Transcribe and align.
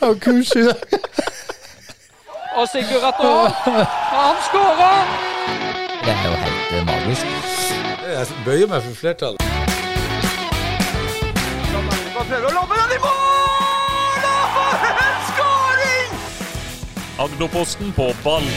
har 0.00 0.14
kurs 0.20 0.50
i 0.56 0.62
dag. 0.68 0.80
Og 2.56 2.68
Sigurd 2.68 3.04
Atter, 3.04 3.48
han 4.16 4.36
skårer! 4.48 5.00
Det 6.04 6.12
er 6.14 6.28
jo 6.28 6.36
helt 6.44 6.72
eh, 6.78 6.86
magisk. 6.86 7.26
Jeg 8.06 8.26
bøyer 8.44 8.68
meg 8.70 8.82
for 8.82 8.94
flertallet. 9.00 9.42
Prøver 12.16 12.46
å 12.48 12.52
lobbe 12.54 12.78
den 12.80 12.94
i 12.96 13.00
mål! 13.02 14.24
Og 14.30 14.46
for 14.54 15.02
en 15.02 15.20
skåring! 15.30 16.16
Agderposten 17.26 17.92
på 17.98 18.08
ball. 18.24 18.48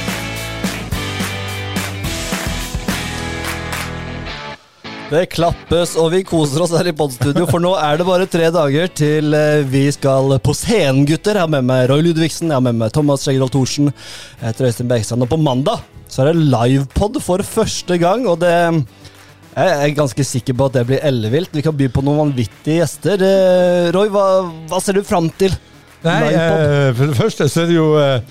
Det 5.10 5.24
klappes, 5.34 5.96
og 5.98 6.12
vi 6.14 6.20
koser 6.22 6.62
oss 6.62 6.74
her 6.78 6.86
i 6.92 6.94
podstudio, 6.94 7.48
for 7.50 7.58
nå 7.64 7.72
er 7.82 7.98
det 7.98 8.06
bare 8.06 8.28
tre 8.30 8.52
dager 8.54 8.92
til 8.94 9.34
eh, 9.34 9.64
vi 9.66 9.88
skal 9.90 10.36
på 10.46 10.54
scenen, 10.54 11.02
gutter. 11.10 11.40
Jeg 11.40 11.48
har 11.48 11.50
med 11.50 11.66
meg 11.66 11.88
Roy 11.90 12.04
Ludvigsen, 12.06 12.52
jeg 12.52 12.60
har 12.60 12.62
med 12.62 12.78
meg 12.78 12.92
Thomas 12.94 13.24
Skjeggerold 13.26 13.50
Thorsen, 13.56 13.90
jeg 13.90 14.46
heter 14.46 14.68
Øystein 14.68 14.92
Bergstrand, 14.92 15.26
og 15.26 15.32
på 15.32 15.40
mandag 15.42 15.82
så 16.10 16.22
er 16.22 16.30
det 16.30 16.46
livepod 16.52 17.18
for 17.26 17.42
første 17.46 17.98
gang, 18.02 18.28
og 18.30 18.38
det 18.44 18.54
jeg 18.54 19.74
er 19.82 19.98
ganske 19.98 20.24
sikker 20.24 20.54
på 20.56 20.70
at 20.70 20.78
det 20.78 20.86
blir 20.88 21.02
ellevilt. 21.04 21.58
Vi 21.58 21.66
kan 21.66 21.76
by 21.76 21.90
på 21.92 22.06
noen 22.06 22.22
vanvittige 22.28 22.78
gjester. 22.84 23.18
Eh, 23.26 23.90
Roy, 23.96 24.12
hva, 24.14 24.28
hva 24.70 24.78
ser 24.84 25.00
du 25.00 25.02
fram 25.04 25.34
til? 25.42 25.58
Nei, 26.06 26.20
eh, 26.30 26.94
for 26.94 27.10
det 27.10 27.18
første 27.18 27.50
så 27.50 27.66
er 27.66 27.72
det 27.74 27.80
jo 27.80 27.90
eh, 28.00 28.22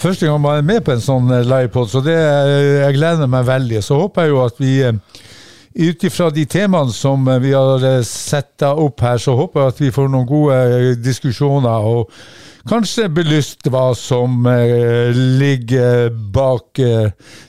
Første 0.00 0.26
gang 0.26 0.40
man 0.42 0.62
er 0.62 0.64
med 0.66 0.86
på 0.86 0.94
en 0.94 1.02
sånn 1.02 1.28
eh, 1.34 1.44
livepod, 1.46 1.90
så 1.90 2.00
det, 2.06 2.14
jeg 2.16 2.96
gleder 2.96 3.28
meg 3.30 3.50
veldig. 3.50 3.82
Så 3.84 3.98
håper 3.98 4.24
jeg 4.24 4.32
jo 4.32 4.40
at 4.46 4.62
vi 4.62 4.72
eh, 4.86 5.02
ut 5.76 6.04
ifra 6.08 6.30
de 6.32 6.46
temaene 6.48 6.92
som 6.94 7.28
eh, 7.28 7.40
vi 7.42 7.52
har 7.52 7.84
eh, 7.84 8.02
setta 8.06 8.72
opp 8.80 9.04
her, 9.04 9.20
så 9.20 9.36
håper 9.36 9.62
jeg 9.62 9.74
at 9.74 9.80
vi 9.84 9.92
får 9.94 10.10
noen 10.12 10.28
gode 10.28 10.56
eh, 10.56 10.90
diskusjoner. 10.98 11.86
og 11.86 12.12
Kanskje 12.66 13.06
belyst 13.14 13.68
hva 13.70 13.92
som 13.94 14.40
ligger 15.14 16.08
bak 16.34 16.80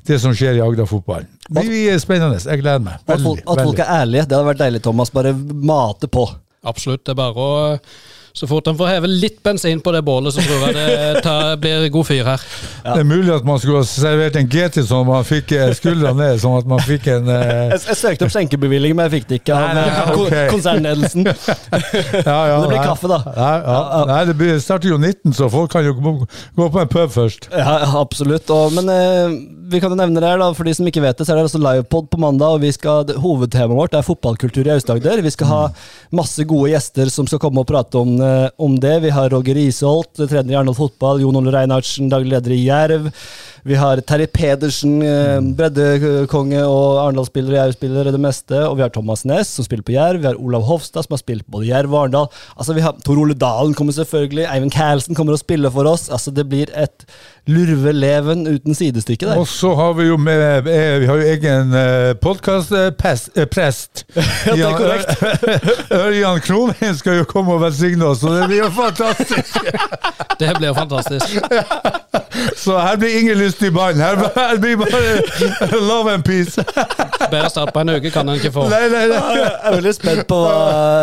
det 0.05 0.19
som 0.21 0.35
skjer 0.37 0.59
i 0.59 0.61
Agder-fotballen. 0.61 1.31
Det 1.47 1.63
blir 1.65 1.97
spennende. 1.97 2.37
Jeg 2.37 2.61
gleder 2.61 2.83
meg. 2.85 2.99
Veldig, 3.09 3.39
at 3.41 3.63
folk 3.63 3.81
er 3.81 3.89
ærlige. 3.95 4.27
Det 4.27 4.37
hadde 4.37 4.49
vært 4.51 4.61
deilig, 4.61 4.83
Thomas. 4.85 5.09
Bare 5.15 5.31
mate 5.33 6.05
på. 6.13 6.27
Absolutt. 6.69 7.01
Det 7.01 7.15
er 7.15 7.17
bare 7.17 7.47
å 7.47 7.49
Så 8.37 8.47
fort 8.49 8.67
han 8.69 8.77
får 8.77 8.91
heve 8.91 9.09
litt 9.09 9.39
bensin 9.45 9.79
på 9.81 9.91
det 9.95 10.03
bålet, 10.05 10.35
så 10.35 10.43
tror 10.45 10.67
jeg 10.67 10.75
det 10.77 11.23
tar, 11.25 11.55
blir 11.61 11.87
god 11.93 12.05
fyr 12.05 12.23
her. 12.27 12.43
Det 12.87 12.99
er 13.01 13.07
mulig 13.09 13.33
at 13.33 13.47
man 13.47 13.57
skulle 13.59 13.81
ha 13.81 13.87
servert 13.89 14.37
en 14.39 14.47
GT 14.53 14.83
sånn 14.85 15.01
at 15.03 15.09
man 15.09 15.25
fikk 15.27 15.51
eh, 15.57 15.71
skuldra 15.77 16.13
ned, 16.15 16.37
sånn 16.43 16.59
at 16.59 16.69
man 16.69 16.83
fikk 16.85 17.09
en 17.15 17.31
eh, 17.33 17.55
Jeg, 17.73 17.81
jeg 17.89 17.99
søkte 18.03 18.27
opp 18.27 18.33
skjenkebevilling, 18.35 18.93
men 18.97 19.07
jeg 19.09 19.15
fikk 19.17 19.27
det 19.31 19.39
ikke 19.41 19.57
av 19.57 19.65
Nei, 19.67 19.73
nei, 19.81 19.87
eh, 19.89 20.11
ko- 20.13 20.53
konsernledelsen. 20.53 21.27
ja, 21.31 22.37
ja, 22.51 22.59
Det 22.61 22.69
blir 22.69 22.77
nei. 22.77 22.85
kaffe, 22.85 23.09
da. 23.11 23.19
Nei, 23.35 23.53
ja. 23.65 24.03
nei 24.11 24.19
det 24.29 24.35
blir, 24.39 24.55
starter 24.63 24.93
jo 24.93 24.99
19, 25.01 25.33
så 25.37 25.49
folk 25.51 25.71
kan 25.73 25.85
jo 25.87 25.95
gå 25.97 26.69
på 26.69 26.81
en 26.83 26.91
pub 26.91 27.11
først. 27.13 27.49
Ja, 27.51 27.79
ja, 27.83 27.89
absolutt. 27.99 28.49
Og, 28.53 28.75
men 28.77 28.91
eh, 28.93 29.37
vi 29.73 29.81
kan 29.83 29.91
jo 29.91 29.97
nevne 29.99 30.21
det 30.23 30.29
her, 30.31 30.39
da, 30.41 30.51
for 30.55 30.67
de 30.67 30.75
som 30.77 30.87
ikke 30.87 31.03
vet 31.03 31.17
det, 31.19 31.27
så 31.27 31.33
er 31.33 31.41
det 31.41 31.47
altså 31.49 31.61
livepod 31.63 32.07
på 32.13 32.21
mandag. 32.21 32.55
og 32.57 32.63
vi 32.63 32.71
skal, 32.75 33.09
Hovedtemaet 33.23 33.77
vårt 33.81 33.97
er 33.97 34.05
fotballkultur 34.07 34.67
i 34.69 34.75
Aust-Agder. 34.77 35.23
Vi 35.25 35.33
skal 35.35 35.51
ha 35.51 35.61
masse 36.15 36.45
gode 36.47 36.71
gjester 36.71 37.11
som 37.11 37.27
skal 37.27 37.41
komme 37.43 37.63
og 37.63 37.69
prate 37.69 37.99
om, 37.99 38.13
eh, 38.21 38.26
om 38.57 38.79
det. 38.79 38.95
Vi 39.03 39.11
har 39.13 39.29
Roger 39.33 39.57
Isholt, 39.61 40.13
trener 40.17 40.53
i 40.53 40.57
Arendal 40.57 40.77
fotball. 40.77 41.21
Jon 41.21 41.39
Ole 41.39 41.53
Reinhardsen, 41.53 42.09
daglig 42.11 42.35
leder 42.35 42.55
i 42.55 42.63
Jerv. 42.65 43.11
Vi 43.67 43.75
har 43.75 43.99
Terje 44.07 44.27
Pedersen, 44.31 45.01
eh, 45.03 45.41
breddekonge 45.59 46.61
og 46.63 47.01
Arendal-spiller 47.01 47.51
og 47.51 47.57
Jerv-spiller 47.57 48.07
det 48.15 48.21
meste. 48.23 48.61
Og 48.63 48.77
vi 48.77 48.85
har 48.85 48.93
Thomas 48.95 49.25
Næss, 49.27 49.49
som 49.57 49.65
spiller 49.65 49.83
på 49.83 49.91
Jerv. 49.91 50.21
Vi 50.21 50.29
har 50.29 50.39
Olav 50.39 50.63
Hofstad, 50.63 51.03
som 51.03 51.17
har 51.17 51.19
spilt 51.19 51.43
både 51.51 51.67
Jerv 51.67 51.91
og 51.91 52.05
Arendal. 52.05 52.29
Altså, 52.55 52.73
vi 52.77 52.85
har 52.85 52.95
Tor 53.03 53.19
Ole 53.19 53.35
Dalen 53.35 53.73
kommer 53.75 53.91
selvfølgelig. 53.91 54.45
Eivind 54.47 54.71
Kælsen 54.71 55.15
kommer 55.15 55.35
og 55.35 55.41
spiller 55.41 55.69
for 55.69 55.83
oss. 55.83 56.07
Altså, 56.09 56.31
det 56.31 56.47
blir 56.47 56.71
et 56.79 57.03
lurveleven 57.47 58.47
uten 58.47 58.75
sidestykke 58.75 59.27
der. 59.27 59.41
Og 59.41 59.47
så 59.51 59.73
har 59.75 59.93
vi 59.99 60.07
jo 60.07 60.17
med 60.17 60.67
eh, 60.67 60.99
Vi 61.01 61.05
har 61.09 61.19
jo 61.19 61.27
egen 61.33 61.75
eh, 61.75 62.13
podkast-prest. 62.23 64.05
det 64.47 64.63
er 64.63 64.79
korrekt. 64.79 65.11
Ørjan 66.05 66.39
Kronheim 66.39 66.95
skal 66.95 67.19
jo 67.19 67.27
komme 67.27 67.55
og 67.55 67.65
velsigne 67.67 68.06
og 68.07 68.35
det 68.39 68.47
blir 68.47 68.57
jo 68.63 68.69
fantastisk! 68.71 69.57
Det 70.39 70.51
blir 70.59 70.73
fantastisk. 70.73 71.37
Så 72.63 72.77
her 72.77 72.97
blir 72.97 73.19
ingen 73.19 73.37
lystig 73.37 73.73
bånd. 73.73 73.97
Her, 73.97 74.15
her 74.35 74.57
blir 74.57 74.77
bare 74.77 75.79
love 75.81 76.13
and 76.13 76.25
peace. 76.25 76.61
Bedre 77.17 77.49
start 77.51 77.73
på 77.73 77.81
en 77.83 77.93
uke 77.97 78.11
kan 78.13 78.29
en 78.29 78.37
ikke 78.39 78.51
få. 78.55 78.67
Nei, 78.71 78.83
nei, 78.91 79.05
nei. 79.11 79.21
Jeg 79.37 79.51
er 79.51 79.75
veldig 79.77 79.93
spent 79.95 80.23
på 80.29 80.37
hva 80.43 80.57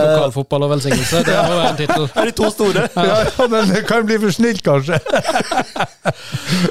Lokalfotball 0.05 0.67
og 0.67 0.73
velsignelse, 0.75 1.23
det 1.27 1.37
må 1.37 1.59
være 1.59 1.71
en 1.73 1.81
tittel. 1.81 2.07
er 2.15 2.31
de 2.31 2.35
to 2.41 2.51
store. 2.55 2.87
Ja, 2.95 3.17
ja, 3.27 3.49
men 3.51 3.73
det 3.73 3.83
kan 3.89 4.07
bli 4.07 4.19
for 4.23 4.35
snilt, 4.35 4.63
kanskje. 4.65 5.01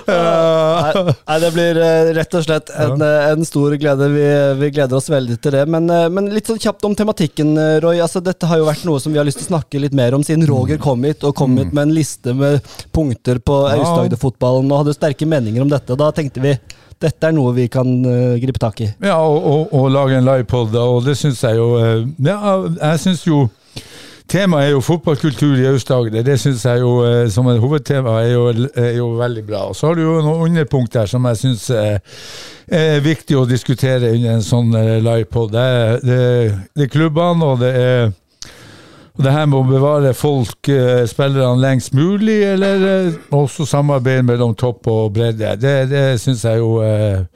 Nei, 0.08 0.92
nei, 1.28 1.38
det 1.44 1.52
blir 1.56 1.80
eh, 1.82 2.12
rett 2.18 2.38
og 2.38 2.46
slett 2.46 2.72
en, 2.74 3.02
eh, 3.04 3.30
en 3.34 3.48
stor 3.48 3.76
glede. 3.80 4.10
Vi, 4.14 4.26
vi 4.62 4.72
gleder 4.76 4.98
oss 5.00 5.10
veldig 5.12 5.40
til 5.44 5.58
det. 5.58 5.66
Men, 5.72 5.90
eh, 5.92 6.08
men 6.14 6.30
litt 6.34 6.50
sånn 6.50 6.62
kjapt 6.62 6.86
om 6.88 6.96
tematikken, 6.98 7.56
Roy. 7.84 8.02
Altså, 8.04 8.22
dette 8.24 8.50
har 8.50 8.62
jo 8.62 8.70
vært 8.70 8.86
noe 8.88 9.02
som 9.04 9.14
vi 9.14 9.22
har 9.22 9.28
lyst 9.28 9.42
til 9.42 9.48
å 9.50 9.54
snakke 9.56 9.82
litt 9.82 9.96
mer 9.98 10.16
om 10.18 10.26
siden 10.26 10.48
Roger 10.50 10.80
kom 10.82 11.04
hit, 11.08 11.26
og 11.28 11.36
kom 11.38 11.58
hit 11.60 11.74
med 11.74 11.90
en 11.90 11.96
liste 11.96 12.36
med 12.38 12.62
punkter 12.96 13.42
på. 13.44 13.64
Aust-Agder-fotballen 13.74 14.72
og 14.72 14.84
hadde 14.84 14.98
sterke 14.98 15.28
meninger 15.30 15.64
om 15.64 15.72
dette. 15.72 15.98
Da 16.00 16.12
tenkte 16.16 16.44
vi 16.44 16.56
dette 17.04 17.30
er 17.30 17.36
noe 17.36 17.54
vi 17.56 17.68
kan 17.72 17.90
uh, 18.06 18.36
gripe 18.42 18.62
tak 18.62 18.80
i. 18.86 18.90
Ja, 19.04 19.20
og, 19.20 19.44
og, 19.44 19.74
og 19.76 19.92
lage 19.94 20.20
en 20.20 20.28
livepod, 20.28 20.76
og 20.80 21.04
det 21.08 21.18
syns 21.20 21.44
jeg 21.44 21.60
jo 21.60 21.74
uh, 21.76 22.08
Ja, 22.24 22.56
jeg 22.80 23.04
syns 23.04 23.28
jo 23.28 23.46
Temaet 24.34 24.70
er 24.70 24.72
jo 24.72 24.80
fotballkultur 24.82 25.60
i 25.60 25.66
Aust-Agder. 25.68 26.24
Det 26.26 26.38
syns 26.40 26.64
jeg 26.66 26.80
jo 26.80 26.94
uh, 27.04 27.26
som 27.30 27.50
et 27.52 27.60
hovedtema 27.62 28.16
er 28.24 28.32
jo, 28.32 28.46
er 28.80 28.96
jo 28.96 29.10
veldig 29.20 29.44
bra. 29.46 29.66
Og 29.70 29.76
så 29.76 29.90
har 29.90 30.00
du 30.00 30.06
jo 30.06 30.22
noen 30.24 30.48
underpunkt 30.48 30.96
der 30.96 31.12
som 31.12 31.28
jeg 31.28 31.42
syns 31.42 31.68
er, 31.76 32.00
viktig 33.04 33.36
å 33.36 33.44
diskutere 33.46 34.14
under 34.16 34.38
en 34.38 34.46
sånn 34.46 34.72
livepod. 35.04 35.52
Det, 35.52 36.00
det, 36.08 36.20
det 36.72 36.86
er 36.88 36.94
klubbene, 36.94 37.50
og 37.52 37.60
det 37.60 37.74
er 37.76 38.14
det 39.22 39.34
her 39.34 39.46
med 39.46 39.60
å 39.60 39.68
bevare 39.68 40.14
folk, 40.18 40.70
eh, 40.74 41.04
spillerne 41.10 41.62
lengst 41.62 41.94
mulig, 41.94 42.40
eller 42.56 42.88
eh, 42.88 43.20
også 43.36 43.68
samarbeid 43.70 44.26
mellom 44.26 44.56
topp 44.58 44.90
og 44.90 45.12
bredde. 45.14 45.54
Det, 45.62 45.76
det 45.92 46.06
syns 46.24 46.42
jeg 46.48 46.64
jo 46.64 46.80
er 46.82 47.28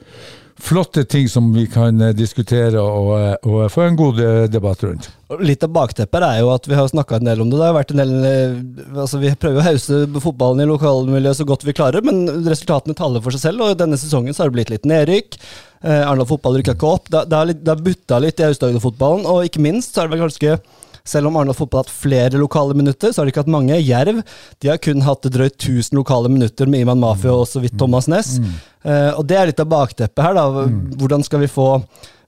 flotte 0.58 1.04
ting 1.06 1.28
som 1.30 1.52
vi 1.54 1.68
kan 1.70 2.00
eh, 2.02 2.14
diskutere 2.18 2.80
og, 2.82 3.12
eh, 3.20 3.36
og 3.46 3.68
få 3.70 3.84
en 3.86 3.98
god 3.98 4.18
eh, 4.24 4.40
debatt 4.50 4.82
rundt. 4.82 5.06
Litt 5.44 5.62
av 5.62 5.70
bakteppet 5.76 6.24
er 6.24 6.40
jo 6.40 6.50
at 6.50 6.66
vi 6.66 6.74
har 6.74 6.88
snakka 6.90 7.20
en 7.20 7.28
del 7.28 7.44
om 7.44 7.52
det. 7.52 7.60
Det 7.60 7.68
har 7.68 7.76
vært 7.76 7.94
en 7.94 8.02
del, 8.02 8.14
eh, 8.26 8.58
altså 9.04 9.22
Vi 9.22 9.30
prøver 9.38 9.62
å 9.62 9.68
hause 9.68 10.00
fotballen 10.24 10.64
i 10.64 10.68
lokalmiljøet 10.70 11.38
så 11.38 11.46
godt 11.46 11.66
vi 11.68 11.76
klarer, 11.78 12.02
men 12.02 12.26
resultatene 12.48 12.98
taler 12.98 13.22
for 13.22 13.36
seg 13.36 13.44
selv. 13.46 13.62
Og 13.68 13.78
denne 13.78 14.00
sesongen 14.00 14.34
så 14.34 14.44
har 14.44 14.50
det 14.50 14.58
blitt 14.58 14.74
litt 14.74 14.88
nedrykk. 14.88 15.38
Eh, 15.84 16.02
Arendal 16.02 16.26
fotball 16.32 16.58
rykka 16.58 16.74
ikke 16.74 16.90
opp. 16.90 17.06
Det 17.14 17.38
har 17.38 17.86
butta 17.86 18.18
litt 18.24 18.42
i 18.42 18.48
Aust-Agder-fotballen, 18.50 19.30
og 19.30 19.46
ikke 19.46 19.62
minst 19.62 19.94
så 19.94 20.02
er 20.02 20.10
det 20.10 20.16
vel 20.16 20.26
ganske 20.26 20.58
selv 21.08 21.30
om 21.30 21.38
Arendal 21.40 21.56
fotball 21.56 21.82
har 21.82 21.88
hatt 21.88 21.94
flere 22.04 22.40
lokale 22.40 22.76
minutter, 22.78 23.12
så 23.12 23.22
har 23.22 23.28
de 23.28 23.32
ikke 23.32 23.44
hatt 23.46 23.54
mange. 23.54 23.78
Jerv 23.80 24.20
de 24.60 24.70
har 24.70 24.80
kun 24.84 25.04
hatt 25.06 25.28
drøyt 25.32 25.56
1000 25.56 25.96
lokale 25.98 26.30
minutter 26.32 26.68
med 26.70 26.84
Iman 26.84 27.00
Mafia 27.00 27.32
og 27.32 27.48
så 27.50 27.62
vidt 27.64 27.78
Thomas 27.80 28.10
Næss. 28.10 28.36
Eh, 28.84 29.10
og 29.14 29.24
det 29.28 29.38
er 29.38 29.50
litt 29.50 29.64
av 29.64 29.70
bakteppet 29.72 30.24
her. 30.24 30.36
da. 30.38 30.68
Hvordan 31.00 31.24
skal 31.26 31.42
vi 31.44 31.50
få 31.50 31.70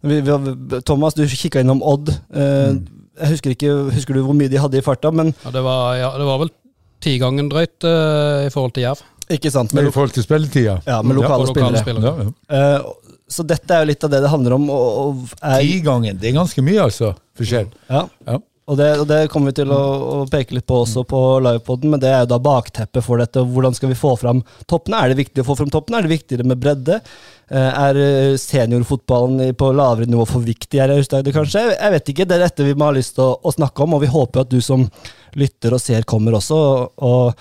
vi, 0.00 0.20
vi, 0.24 0.80
Thomas, 0.88 1.14
du 1.14 1.26
kikka 1.28 1.60
innom 1.60 1.82
Odd. 1.84 2.08
Eh, 2.32 2.80
jeg 3.20 3.34
husker 3.34 3.52
ikke, 3.52 3.74
husker 3.92 4.16
du 4.16 4.22
hvor 4.24 4.36
mye 4.36 4.48
de 4.48 4.60
hadde 4.60 4.80
i 4.80 4.84
farta, 4.84 5.12
men 5.12 5.34
Ja, 5.44 5.52
det, 5.52 5.62
var, 5.66 5.94
ja, 5.98 6.10
det 6.16 6.28
var 6.28 6.40
vel 6.40 6.52
tigangen 7.04 7.50
drøyt 7.52 7.84
uh, 7.84 8.46
i 8.46 8.50
forhold 8.52 8.74
til 8.76 8.86
Jerv. 8.86 9.02
ikke 9.28 9.52
sant? 9.52 9.74
Med, 9.76 9.88
i 9.88 9.94
forhold 9.94 10.14
til 10.16 10.24
spilletida. 10.24 10.80
ja, 10.86 11.00
med 11.02 11.16
lokale 11.20 11.48
lokale 11.48 11.80
spillere. 11.82 11.84
spillere. 11.84 12.30
Ja, 12.30 12.58
ja. 12.58 12.76
Eh, 12.80 13.16
så 13.30 13.44
dette 13.46 13.76
er 13.76 13.84
jo 13.84 13.90
litt 13.92 14.04
av 14.04 14.10
det 14.10 14.22
det 14.24 14.30
handler 14.32 14.56
om. 14.56 14.64
Og, 14.74 14.86
og 15.00 15.34
er, 15.38 15.60
Tigangen, 15.62 16.16
det 16.18 16.32
er 16.32 16.38
ganske 16.40 16.64
mye, 16.66 16.80
altså. 16.88 17.12
Forskjell. 17.38 17.68
ja. 17.92 18.06
Ja. 18.26 18.40
Og 18.68 18.76
det, 18.78 18.86
og 19.00 19.06
det 19.08 19.28
kommer 19.32 19.50
vi 19.50 19.56
til 19.62 19.70
å, 19.74 19.78
å 20.22 20.26
peke 20.30 20.54
litt 20.54 20.66
på 20.68 20.76
også 20.84 21.02
på 21.08 21.18
livepoden, 21.42 21.90
men 21.90 21.98
det 22.02 22.10
er 22.12 22.20
jo 22.22 22.28
da 22.34 22.38
bakteppet 22.44 23.02
for 23.02 23.18
dette. 23.18 23.42
Hvordan 23.42 23.74
skal 23.74 23.90
vi 23.90 23.96
få 23.98 24.12
fram 24.20 24.42
toppene? 24.70 25.00
Er 25.00 25.10
det 25.10 25.18
viktig 25.24 25.42
å 25.42 25.46
få 25.48 25.56
fram 25.58 25.72
toppene? 25.74 25.98
Er 25.98 26.06
det 26.06 26.12
viktigere 26.12 26.46
med 26.46 26.60
bredde? 26.62 27.00
Eh, 27.50 27.70
Er 27.88 27.98
eh, 27.98 28.36
seniorfotballen 28.38 29.56
på 29.58 29.72
lavere 29.74 30.06
nivå 30.06 30.26
for 30.28 30.44
viktig 30.46 30.78
her 30.78 30.92
i 30.94 31.00
Aust-Agder, 31.00 31.34
kanskje? 31.34 31.64
Jeg 31.72 31.94
vet 31.96 32.12
ikke. 32.12 32.28
Det 32.30 32.36
er 32.38 32.44
dette 32.46 32.68
vi 32.68 32.76
må 32.78 32.86
ha 32.90 32.94
lyst 32.94 33.16
til 33.18 33.26
å, 33.26 33.32
å 33.42 33.54
snakke 33.56 33.82
om, 33.88 33.96
og 33.98 34.04
vi 34.04 34.12
håper 34.12 34.44
at 34.44 34.52
du 34.54 34.60
som 34.62 34.86
lytter 35.40 35.74
og 35.74 35.82
ser 35.82 36.06
kommer 36.06 36.38
også. 36.38 36.60
og- 36.60 37.10
og 37.10 37.34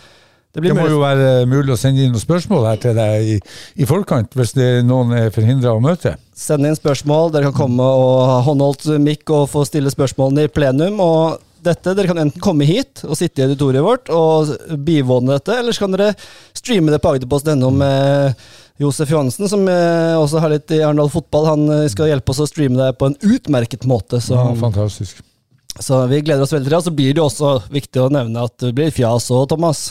det 0.54 0.62
blir 0.64 0.72
Det 0.74 0.78
må 0.80 0.86
mulig- 0.88 0.96
jo 0.96 1.02
være 1.04 1.28
mulig 1.50 1.74
å 1.76 1.78
sende 1.78 2.02
inn 2.02 2.12
noen 2.12 2.24
spørsmål 2.24 2.66
her 2.72 2.78
til 2.82 2.96
deg 2.98 3.28
i, 3.36 3.40
i 3.78 3.86
forkant, 3.86 4.32
hvis 4.34 4.54
det 4.58 4.66
er 4.80 4.82
noen 4.88 5.12
er 5.14 5.30
forhindra 5.36 5.76
å 5.76 5.82
møte. 5.84 6.16
Send 6.34 6.66
inn 6.66 6.76
spørsmål. 6.78 7.32
Dere 7.36 7.52
kan 7.52 7.58
komme 7.68 7.86
og 7.86 8.24
ha 8.32 8.40
håndholdt 8.48 8.88
mikk 9.04 9.30
og 9.36 9.50
få 9.52 9.66
stille 9.70 9.92
spørsmålene 9.94 10.48
i 10.48 10.52
plenum. 10.52 11.00
og 11.00 11.40
dette, 11.62 11.94
Dere 11.94 12.08
kan 12.08 12.18
enten 12.18 12.40
komme 12.42 12.64
hit 12.66 13.02
og 13.04 13.18
sitte 13.20 13.42
i 13.42 13.46
auditoriet 13.46 13.84
vårt 13.84 14.10
og 14.10 14.48
bivåne 14.86 15.36
dette, 15.36 15.58
eller 15.60 15.76
så 15.76 15.84
kan 15.86 15.92
dere 15.92 16.14
streame 16.56 16.90
det 16.94 17.02
på 17.04 17.12
agderpost.no 17.14 17.70
med 17.76 18.36
Josef 18.80 19.10
Johansen, 19.12 19.50
som 19.52 19.68
eh, 19.68 20.16
også 20.16 20.40
har 20.40 20.54
litt 20.54 20.72
i 20.72 20.80
Arendal 20.80 21.10
fotball. 21.12 21.50
Han 21.52 21.66
eh, 21.84 21.88
skal 21.92 22.08
hjelpe 22.08 22.32
oss 22.32 22.40
å 22.40 22.48
streame 22.48 22.80
det 22.80 22.94
på 22.98 23.10
en 23.12 23.18
utmerket 23.20 23.84
måte. 23.86 24.22
Så, 24.24 24.38
Ja, 24.40 24.54
fantastisk. 24.56 25.20
Så 25.80 26.02
vi 26.12 26.20
gleder 26.22 26.44
oss 26.44 26.52
veldig 26.54 26.68
til 26.68 26.74
det. 26.76 26.80
Og 26.82 26.88
så 26.90 26.96
blir 26.96 27.14
det 27.16 27.24
også 27.24 27.52
viktig 27.72 28.02
å 28.04 28.10
nevne 28.12 28.44
at 28.50 28.56
det 28.62 28.74
blir 28.76 28.92
fjas 28.92 29.30
òg, 29.32 29.46
Thomas. 29.54 29.86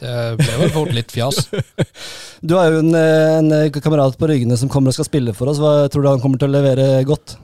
Det 0.00 0.12
ble 0.40 0.54
vel 0.62 0.72
fort 0.74 0.92
litt 0.96 1.12
fjas. 1.12 1.46
Du 2.46 2.52
har 2.58 2.68
jo 2.70 2.82
en, 2.82 2.92
eh, 2.94 3.38
en 3.40 3.70
kamerat 3.72 4.14
på 4.20 4.28
Ryggene 4.28 4.58
som 4.60 4.68
kommer 4.70 4.92
og 4.92 4.96
skal 4.98 5.06
spille 5.08 5.32
for 5.34 5.48
oss. 5.50 5.58
Hva 5.62 5.86
tror 5.90 6.04
du 6.04 6.08
han 6.10 6.20
kommer 6.22 6.38
til 6.40 6.50
å 6.50 6.52
levere 6.52 7.00
godt? 7.08 7.38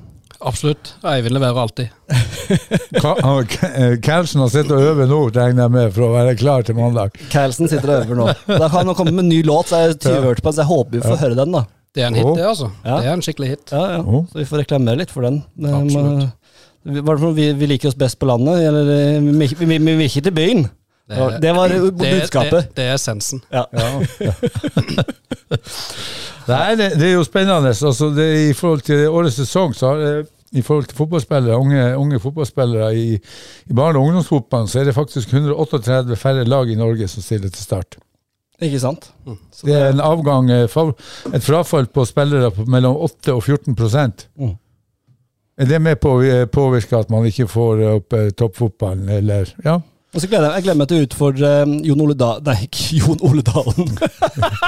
Absolutt. 0.44 0.90
Eivind 1.06 1.32
leverer 1.36 1.58
alltid. 1.62 1.88
Han- 3.02 3.46
Carlsen 4.04 4.42
har 4.42 4.50
sittet 4.52 4.74
og 4.74 4.82
øver 4.92 5.08
nå, 5.10 5.20
regner 5.34 5.64
jeg 5.64 5.74
med, 5.76 5.92
for 5.96 6.08
å 6.08 6.12
være 6.16 6.34
klar 6.38 6.66
til 6.66 6.76
mandag. 6.78 7.16
Carlsen 7.32 7.70
sitter 7.72 7.92
og 7.94 8.02
øver 8.04 8.18
nå. 8.20 8.26
Da 8.50 8.68
kan 8.68 8.84
han 8.90 8.96
komme 8.98 9.14
med 9.14 9.24
en 9.24 9.30
ny 9.32 9.40
låt, 9.46 9.70
så 9.72 9.84
jeg 9.86 10.00
tyvhørte 10.02 10.42
på 10.44 10.50
den, 10.50 10.56
så 10.58 10.64
jeg 10.64 10.70
håper 10.72 10.96
vi 10.98 11.02
får 11.06 11.20
høre 11.24 11.38
den, 11.38 11.54
da. 11.56 11.64
Det 11.92 12.02
er 12.04 12.08
en 12.10 12.16
hit, 12.20 12.28
det, 12.38 12.44
altså. 12.48 12.68
Ja. 12.84 12.98
Det 13.04 13.08
er 13.08 13.12
en 13.16 13.22
skikkelig 13.24 13.48
hit. 13.52 13.72
Ja, 13.74 13.82
ja. 13.98 14.20
Så 14.32 14.38
vi 14.40 14.46
får 14.48 14.62
reklamere 14.64 15.00
litt 15.02 15.10
for 15.14 15.26
den. 15.28 15.42
Absolutt. 15.68 16.30
Eh, 16.86 17.00
Hva 17.00 17.12
er 17.12 17.16
det 17.16 17.20
for 17.22 17.26
noe? 17.28 17.36
Vi, 17.38 17.48
vi 17.62 17.66
liker 17.70 17.88
oss 17.92 17.98
best 17.98 18.18
på 18.20 18.26
landet, 18.30 18.62
eller 18.68 18.92
eh, 18.96 19.18
vi, 19.20 19.32
vi, 19.46 19.64
vi, 19.66 19.78
vi 19.78 19.96
vil 20.00 20.06
ikke 20.08 20.24
til 20.28 20.36
byen. 20.36 20.62
Det, 21.12 21.40
Det 21.42 21.52
var 21.54 21.68
det, 21.68 21.80
budskapet. 21.98 22.68
det, 22.70 22.76
det 22.76 22.84
er 22.88 22.94
essensen. 22.94 23.42
Ja. 23.52 23.64
Nei, 26.48 26.74
det, 26.78 26.92
det 26.98 27.08
er 27.08 27.16
jo 27.16 27.24
spennende. 27.26 27.72
Altså, 27.72 28.08
det, 28.16 28.28
I 28.50 28.54
forhold 28.56 28.80
til 28.86 29.08
årets 29.10 29.36
sesong, 29.42 29.74
så 29.76 29.92
har 29.92 30.00
det 30.02 30.14
i 30.52 30.62
forhold 30.62 30.84
til 30.90 30.96
fotballspillere, 30.98 31.56
unge, 31.56 31.82
unge 31.96 32.18
fotballspillere 32.20 32.90
i, 32.96 33.14
i 33.66 33.72
barne- 33.76 33.98
og 33.98 34.04
ungdomsfotballen, 34.10 34.68
så 34.68 34.80
er 34.82 34.84
det 34.90 34.94
faktisk 34.96 35.32
138 35.32 36.16
færre 36.20 36.44
lag 36.44 36.68
i 36.68 36.76
Norge 36.76 37.08
som 37.08 37.24
stiller 37.24 37.48
til 37.48 37.62
start. 37.64 37.96
Ikke 38.62 38.78
sant? 38.82 39.08
Mm. 39.26 39.38
Det 39.64 39.74
er 39.74 39.88
en 39.94 40.02
avgang, 40.04 40.50
eh, 40.52 40.68
et 41.34 41.42
frafall 41.46 41.86
på 41.90 42.04
spillere 42.06 42.50
på 42.54 42.66
mellom 42.70 42.96
8 43.08 43.32
og 43.34 43.42
14 43.42 43.74
Mm. 44.38 44.52
Er 45.62 45.70
det 45.70 45.78
med 45.78 46.00
på 46.02 46.16
å 46.18 46.42
påvirke 46.50 46.98
at 46.98 47.10
man 47.12 47.26
ikke 47.28 47.46
får 47.50 47.86
opp 47.92 48.18
eh, 48.18 48.30
toppfotballen, 48.34 49.08
eller 49.20 49.54
Ja. 49.62 49.78
Og 50.12 50.20
så 50.20 50.28
gleder 50.28 50.50
jeg, 50.50 50.58
jeg 50.58 50.64
gleder 50.66 50.76
meg 50.76 50.88
til 50.90 50.98
å 50.98 51.04
utfordre 51.06 51.50
Jon 51.88 52.00
Ole 52.04 52.14
Dahl 52.20 52.42
Nei, 52.44 52.56
ikke 52.66 52.98
Jon 52.98 53.22
Ole 53.24 53.44
Dalen. 53.46 53.94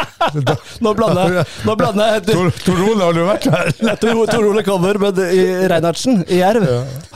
nå 0.87 0.93
blander 0.97 1.35
jeg 1.37 1.51
Nå 1.69 1.75
blander 1.77 2.15
jeg 2.15 2.23
Tor 2.31 2.49
Tor 2.65 2.81
Ole, 2.81 3.03
har 3.03 3.13
du 3.13 3.21
vært 3.29 3.49
her? 3.53 3.69
Tor, 4.01 4.23
Tor 4.31 4.47
Ole 4.49 4.65
kommer, 4.65 4.97
men 5.03 5.21
i 5.27 5.45
Reinhardsen 5.69 6.23
i 6.33 6.41
Jerv. 6.41 6.65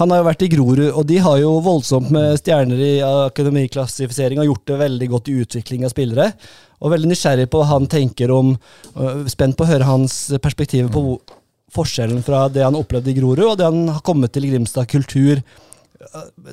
Han 0.03 0.13
har 0.13 0.21
jo 0.21 0.29
vært 0.29 0.45
i 0.45 0.51
Grorud, 0.53 0.85
og 0.91 1.09
de 1.09 1.23
har 1.25 1.41
jo 1.41 1.55
voldsomt 1.65 2.13
med 2.13 2.37
stjerner 2.43 2.85
i 2.85 2.93
akademiklassifisering 3.01 4.43
og 4.45 4.51
gjort 4.51 4.75
det 4.75 4.81
veldig 4.85 5.11
godt 5.15 5.33
i 5.33 5.39
utvikling 5.47 5.89
av 5.89 5.97
spillere. 5.97 6.29
Og 6.85 6.93
veldig 6.93 7.09
nysgjerrig 7.15 7.49
på 7.49 7.63
hva 7.63 7.73
han 7.73 7.89
tenker 7.91 8.31
om 8.31 8.53
øh, 8.53 9.25
Spent 9.33 9.57
på 9.57 9.65
å 9.65 9.73
høre 9.73 9.89
hans 9.89 10.21
perspektiv 10.45 10.93
på 10.93 11.17
forskjellen 11.75 12.23
fra 12.27 12.47
det 12.53 12.65
han 12.65 12.77
opplevde 12.79 13.13
i 13.13 13.17
Grorud, 13.19 13.45
og 13.47 13.57
det 13.61 13.69
han 13.69 13.89
har 13.93 14.05
kommet 14.07 14.33
til 14.35 14.47
i 14.49 14.53
Grimstad 14.53 14.89
kultur. 14.91 15.43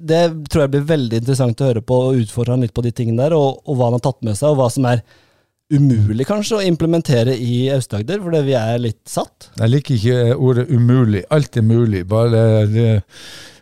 Det 0.02 0.22
tror 0.50 0.66
jeg 0.66 0.74
blir 0.74 0.90
veldig 0.90 1.22
interessant 1.22 1.62
å 1.62 1.70
høre 1.70 1.84
på, 1.86 2.00
og 2.08 2.24
utfordre 2.24 2.56
han 2.56 2.66
litt 2.66 2.76
på 2.76 2.84
de 2.86 2.94
tingene 2.96 3.24
der, 3.24 3.38
og, 3.38 3.62
og 3.66 3.78
hva 3.78 3.90
han 3.90 4.00
har 4.00 4.06
tatt 4.08 4.26
med 4.26 4.38
seg, 4.38 4.52
og 4.52 4.60
hva 4.62 4.70
som 4.74 4.88
er 4.90 5.04
umulig 5.74 6.28
kanskje 6.30 6.60
å 6.60 6.66
implementere 6.66 7.34
i 7.42 7.66
Aust-Agder, 7.74 8.20
fordi 8.22 8.42
vi 8.46 8.54
er 8.60 8.82
litt 8.84 9.02
satt. 9.10 9.50
Jeg 9.58 9.72
liker 9.72 9.96
ikke 9.98 10.38
ordet 10.38 10.70
umulig. 10.70 11.24
Alt 11.34 11.58
er 11.58 11.66
mulig, 11.66 12.04
bare 12.10 12.44
det 12.70 12.90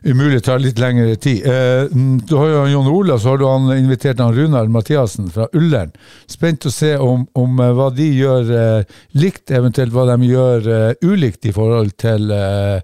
umulig 0.04 0.42
tar 0.44 0.60
litt 0.60 0.82
lengre 0.84 1.16
tid. 1.16 1.46
Eh, 1.48 1.88
du 2.28 2.36
har 2.36 2.52
jo 2.52 2.66
Jon 2.74 2.92
Ola, 2.92 3.16
så 3.16 3.34
har 3.34 3.40
du 3.40 3.48
han 3.48 3.72
invitert 3.78 4.20
han 4.20 4.36
Runar 4.36 4.68
Mathiassen 4.68 5.32
fra 5.32 5.48
Ullern. 5.56 5.94
Spent 6.28 6.68
å 6.68 6.74
se 6.76 6.98
om, 7.00 7.24
om 7.40 7.64
eh, 7.64 7.72
hva 7.78 7.90
de 7.96 8.10
gjør 8.12 8.54
eh, 8.60 8.96
likt, 9.16 9.48
eventuelt 9.56 9.96
hva 9.96 10.10
de 10.12 10.28
gjør 10.28 10.72
eh, 10.76 11.08
ulikt 11.08 11.48
i 11.48 11.56
forhold 11.56 11.96
til 12.04 12.36
eh, 12.36 12.84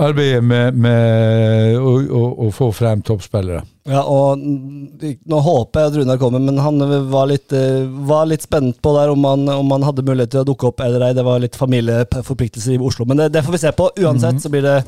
arbeidet 0.00 0.42
med, 0.44 0.74
med 0.74 1.76
å, 1.78 1.92
å, 2.02 2.22
å 2.46 2.50
få 2.54 2.70
frem 2.74 3.02
toppspillere. 3.06 3.62
Ja, 3.86 4.00
og 4.08 4.40
nå 4.40 5.40
håper 5.44 5.82
jeg 5.82 5.90
at 5.90 5.98
Runar 5.98 6.20
kommer, 6.20 6.42
men 6.42 6.58
han 6.62 6.80
var 7.12 7.28
litt, 7.30 7.52
eh, 7.54 7.84
var 8.08 8.26
litt 8.30 8.46
spent 8.46 8.80
på 8.82 8.94
der 8.96 9.12
om 9.12 9.26
han, 9.28 9.44
om 9.52 9.74
han 9.74 9.84
hadde 9.86 10.06
mulighet 10.06 10.32
til 10.34 10.42
å 10.42 10.48
dukke 10.48 10.70
opp 10.70 10.80
eller 10.82 11.04
ei. 11.04 11.12
Det 11.16 11.26
var 11.26 11.42
litt 11.42 11.58
familieforpliktelser 11.58 12.74
i 12.74 12.80
Oslo, 12.80 13.06
men 13.06 13.20
det, 13.20 13.30
det 13.36 13.44
får 13.44 13.54
vi 13.54 13.62
se 13.66 13.74
på. 13.76 13.90
Uansett 14.02 14.40
så 14.42 14.50
blir 14.52 14.64
det 14.66 14.78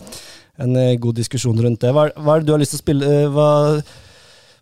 en 0.64 0.76
eh, 0.80 0.96
god 0.98 1.20
diskusjon 1.20 1.60
rundt 1.62 1.84
det. 1.84 1.92
Hva, 1.94 2.08
hva 2.16 2.36
er 2.36 2.42
det 2.42 2.48
du 2.48 2.54
har 2.56 2.62
lyst 2.62 2.74
til 2.74 2.80
å 2.80 2.84
spille 2.84 3.12
eh, 3.12 3.28
Hva, 3.32 3.50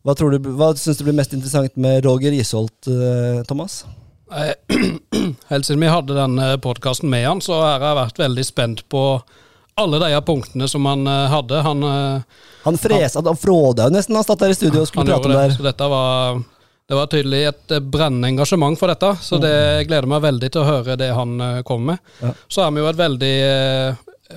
hva, 0.05 0.17
tror 0.19 0.35
du, 0.35 0.51
hva 0.59 0.73
syns 0.77 0.99
du 1.01 1.07
blir 1.07 1.17
mest 1.17 1.33
interessant 1.37 1.79
med 1.81 2.05
Roger 2.05 2.35
Isholt, 2.35 2.91
eh, 2.91 3.41
Thomas? 3.49 3.85
Helt 5.53 5.67
siden 5.69 5.85
vi 5.85 5.93
hadde 5.93 6.17
den 6.17 6.41
podkasten 6.65 7.13
med 7.13 7.23
han, 7.29 7.43
så 7.45 7.61
har 7.61 7.79
jeg 7.79 7.99
vært 8.01 8.23
veldig 8.25 8.45
spent 8.49 8.83
på 8.91 9.05
alle 9.75 9.99
de 9.99 10.23
punktene 10.23 10.69
som 10.69 10.87
han 10.87 11.07
eh, 11.07 11.27
hadde. 11.31 11.61
Han, 11.61 11.83
eh, 11.83 12.23
Han 12.63 12.79
fresa, 12.79 13.23
han 13.25 13.37
fråda 13.37 13.89
jo 13.89 13.95
nesten. 13.95 14.17
Han 14.17 14.25
satt 14.25 14.39
der 14.39 14.55
i 14.55 14.55
studio 14.59 14.83
og 14.83 14.89
skulle 14.89 15.07
prate 15.11 15.29
om 15.29 15.35
det 15.35 15.41
her. 15.41 15.55
Så 15.57 15.67
dette 15.67 15.89
var, 15.91 16.41
det 16.89 16.99
var 16.99 17.11
tydelig 17.13 17.43
et 17.51 17.77
eh, 17.77 17.83
brennende 17.83 18.31
engasjement 18.31 18.79
for 18.79 18.93
dette. 18.93 19.15
Så 19.25 19.41
det 19.43 19.53
jeg 19.53 19.89
gleder 19.91 20.11
meg 20.11 20.25
veldig 20.25 20.51
til 20.55 20.63
å 20.63 20.69
høre 20.69 20.99
det 21.01 21.11
han 21.15 21.39
kommer 21.67 21.95
med. 21.95 22.13
Ja. 22.23 22.35
Så 22.49 22.65
er 22.65 22.75
vi 22.75 22.85
jo 22.85 22.91
et 22.91 23.01
veldig 23.01 23.37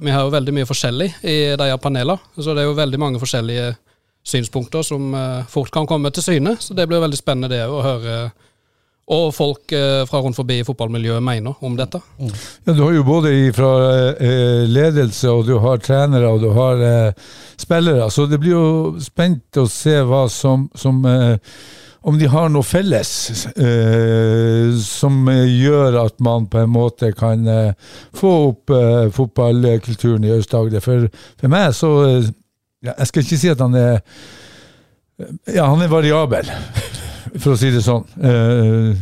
Vi 0.03 0.11
har 0.11 0.25
jo 0.25 0.33
veldig 0.33 0.53
mye 0.53 0.67
forskjellig 0.67 1.11
i 1.23 1.37
de 1.57 1.69
her 1.69 1.77
panelene. 1.81 2.19
Så 2.37 2.53
det 2.53 2.63
er 2.63 2.71
jo 2.71 2.77
veldig 2.77 2.99
mange 3.01 3.21
forskjellige 3.21 3.75
synspunkter 4.27 4.83
som 4.83 5.13
fort 5.47 5.71
kan 5.71 5.87
komme 5.87 6.11
til 6.11 6.25
syne. 6.25 6.57
Så 6.59 6.75
det 6.75 6.87
blir 6.89 6.99
veldig 6.99 7.17
spennende 7.17 7.53
det 7.53 7.63
å 7.63 7.79
høre 7.85 8.17
og 9.07 9.29
folk 9.31 9.71
eh, 9.71 10.03
fra 10.07 10.19
rundt 10.19 10.35
forbi 10.35 10.59
fotballmiljøet 10.67 11.23
mener 11.23 11.63
om 11.63 11.77
dette. 11.79 12.01
Ja, 12.19 12.73
du 12.75 12.81
har 12.83 12.91
jo 12.97 13.05
både 13.07 13.31
fra 13.55 13.71
eh, 14.19 14.67
ledelse, 14.67 15.31
og 15.31 15.47
du 15.47 15.55
har 15.63 15.79
trenere, 15.79 16.27
og 16.27 16.43
du 16.43 16.49
har 16.55 16.83
eh, 16.83 17.27
spillere. 17.59 18.09
Så 18.11 18.27
det 18.27 18.41
blir 18.43 18.57
jo 18.57 18.95
spent 19.03 19.61
å 19.61 19.67
se 19.71 20.01
hva 20.03 20.27
som, 20.31 20.67
som 20.75 21.03
Om 22.07 22.15
de 22.19 22.27
har 22.31 22.47
noe 22.47 22.63
felles 22.63 23.09
som 24.79 25.27
gjør 25.27 25.97
at 26.05 26.21
man 26.23 26.45
på 26.47 26.61
en 26.61 26.69
måte 26.71 27.09
kan 27.11 27.43
få 28.15 28.31
opp 28.45 28.71
fotballkulturen 29.17 30.23
i 30.23 30.31
Aust-Agder. 30.37 30.79
For, 30.79 31.09
for 31.41 31.51
meg 31.51 31.73
så 31.75 31.89
ja, 32.85 32.93
Jeg 32.93 33.09
skal 33.09 33.25
ikke 33.25 33.41
si 33.41 33.51
at 33.51 33.63
han 33.65 33.75
er 33.75 33.99
Ja, 35.51 35.65
han 35.67 35.83
er 35.83 35.91
variabel, 35.91 36.47
for 37.35 37.53
å 37.55 37.59
si 37.59 37.71
det 37.73 37.83
sånn. 37.85 38.05
Uh, 38.21 38.93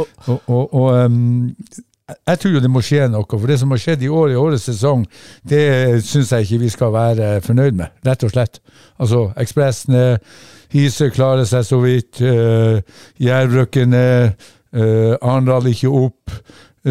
og, 0.00 0.40
og, 0.48 0.74
og 0.74 0.88
um, 1.04 1.52
jeg 2.04 2.40
tror 2.40 2.56
jo 2.56 2.60
det 2.60 2.70
må 2.72 2.82
skje 2.84 3.06
noe, 3.08 3.24
for 3.28 3.48
det 3.48 3.60
som 3.60 3.70
har 3.72 3.80
skjedd 3.80 4.02
i 4.04 4.10
år, 4.12 4.32
i 4.34 4.40
årets 4.40 4.66
sesong, 4.68 5.06
det 5.48 5.62
syns 6.04 6.34
jeg 6.34 6.48
ikke 6.48 6.64
vi 6.64 6.72
skal 6.74 6.92
være 6.92 7.30
fornøyd 7.44 7.78
med, 7.78 7.94
rett 8.04 8.26
og 8.26 8.34
slett. 8.34 8.60
Altså, 9.00 9.28
Ekspressen 9.40 9.96
er 9.96 10.18
Hise 10.74 11.08
klarer 11.14 11.46
seg 11.48 11.64
så 11.68 11.78
vidt, 11.80 12.20
uh, 12.20 12.82
Jervrøkken 13.22 13.96
er 13.96 14.34
eh, 14.74 15.14
Arendal 15.22 15.68
ikke 15.70 15.92
opp. 15.92 16.34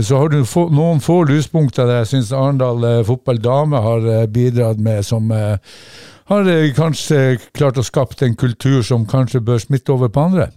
Så 0.01 0.17
har 0.17 0.31
du 0.33 0.39
få, 0.49 0.67
noen 0.73 1.01
få 1.03 1.19
lyspunkter 1.29 1.85
der 1.85 2.01
jeg 2.01 2.13
syns 2.15 2.31
Arendal 2.33 2.81
eh, 2.87 3.03
fotballdame 3.05 3.81
har 3.83 4.07
uh, 4.07 4.23
bidratt 4.25 4.79
med, 4.81 5.03
som 5.05 5.29
eh, 5.31 5.77
har 6.31 6.47
kanskje 6.77 7.21
klart 7.53 7.77
å 7.77 7.83
skapt 7.85 8.21
en 8.23 8.35
kultur 8.39 8.81
som 8.85 9.05
kanskje 9.09 9.41
bør 9.43 9.59
smitte 9.63 9.91
over 9.93 10.09
på 10.13 10.23
andre. 10.29 10.49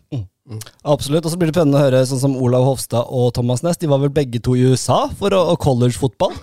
Absolutt. 0.86 1.24
Og 1.26 1.32
så 1.32 1.38
blir 1.40 1.48
det 1.50 1.56
spennende 1.56 1.80
å 1.80 1.82
høre 1.82 2.04
sånn 2.06 2.20
som 2.22 2.34
Olav 2.38 2.62
Hofstad 2.62 3.08
og 3.10 3.32
Thomas 3.34 3.64
Næss. 3.66 3.80
De 3.82 3.88
var 3.90 3.98
vel 3.98 4.12
begge 4.14 4.38
to 4.38 4.52
i 4.54 4.60
USA 4.70 5.08
for 5.18 5.34
å, 5.34 5.40
å 5.50 5.56
college-fotball 5.58 6.36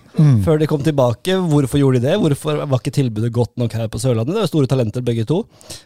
før 0.43 0.59
de 0.59 0.67
kom 0.67 0.83
tilbake. 0.83 1.37
Hvorfor 1.47 1.79
gjorde 1.79 2.01
de 2.03 2.09
det? 2.09 2.17
Hvorfor 2.19 2.59
var 2.67 2.81
ikke 2.81 2.91
tilbudet 2.97 3.31
godt 3.31 3.53
nok 3.61 3.71
her 3.79 3.87
på 3.87 4.01
Sørlandet? 4.03 4.35
Det 4.35 4.41
er 4.41 4.43
jo 4.43 4.51
store 4.51 4.67
talenter 4.73 5.05
begge 5.07 5.23
to. 5.29 5.39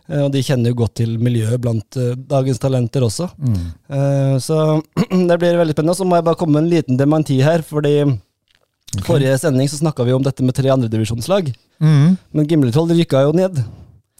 Eh, 0.09 0.23
Og 0.25 0.31
de 0.33 0.41
kjenner 0.41 0.73
jo 0.73 0.79
godt 0.81 0.95
til 0.97 1.13
miljøet 1.21 1.61
blant 1.61 1.99
eh, 2.01 2.15
dagens 2.33 2.57
talenter 2.63 3.05
også. 3.05 3.29
Eh, 3.37 4.33
Så 4.41 4.57
det 5.29 5.37
blir 5.37 5.61
veldig 5.61 5.77
spennende. 5.77 5.99
Så 6.01 6.09
må 6.09 6.17
jeg 6.17 6.25
bare 6.25 6.41
komme 6.41 6.57
med 6.57 6.65
en 6.65 6.73
liten 6.73 6.97
dementi 6.97 7.37
her, 7.45 7.61
fordi 7.61 7.99
forrige 9.05 9.37
sending 9.45 9.69
så 9.69 9.77
snakka 9.83 10.07
vi 10.09 10.17
om 10.17 10.25
dette 10.25 10.41
med 10.41 10.57
tre 10.57 10.73
andredivisjonslag. 10.73 11.53
Men 11.81 12.47
Gimletroll 12.49 12.93
rykka 12.95 13.25
jo 13.27 13.35
ned. 13.37 13.59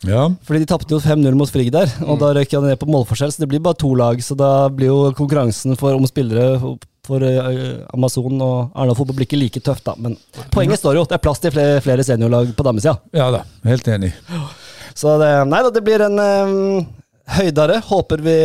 Ja. 0.06 0.28
Fordi 0.46 0.62
de 0.62 0.70
tapte 0.70 0.94
jo 0.94 1.00
5-0 1.02 1.38
mot 1.38 1.50
Frigg 1.50 1.72
der, 1.74 1.90
og 2.06 2.20
da 2.22 2.30
røyk 2.38 2.52
han 2.54 2.68
ned 2.70 2.78
på 2.78 2.90
målforskjell, 2.92 3.34
så 3.34 3.42
det 3.42 3.50
blir 3.50 3.64
bare 3.66 3.80
to 3.82 3.90
lag. 3.98 4.22
Så 4.22 4.38
da 4.38 4.68
blir 4.70 4.92
jo 4.92 5.00
konkurransen 5.18 5.78
for, 5.80 5.98
om 5.98 6.06
spillere 6.10 6.60
for 7.08 7.24
eh, 7.24 7.80
Amazon 7.96 8.42
og 8.44 8.76
Arendal 8.76 9.16
blir 9.16 9.26
ikke 9.26 9.40
like 9.40 9.64
tøft, 9.64 9.86
da. 9.88 9.96
Men 9.98 10.18
poenget 10.54 10.82
står 10.82 11.00
jo, 11.00 11.08
det 11.08 11.18
er 11.18 11.24
plass 11.24 11.42
til 11.42 11.56
flere, 11.56 11.82
flere 11.86 12.06
seniorlag 12.06 12.52
på 12.58 12.68
damesida. 12.68 12.98
ja 13.16 13.32
da, 13.34 13.42
helt 13.68 13.90
enig. 13.96 14.12
Så 14.98 15.18
det, 15.22 15.32
nei 15.50 15.64
da, 15.64 15.74
det 15.74 15.84
blir 15.86 16.04
en 16.04 16.20
um, 16.20 16.86
høydere, 17.38 17.80
håper 17.88 18.24
vi 18.26 18.38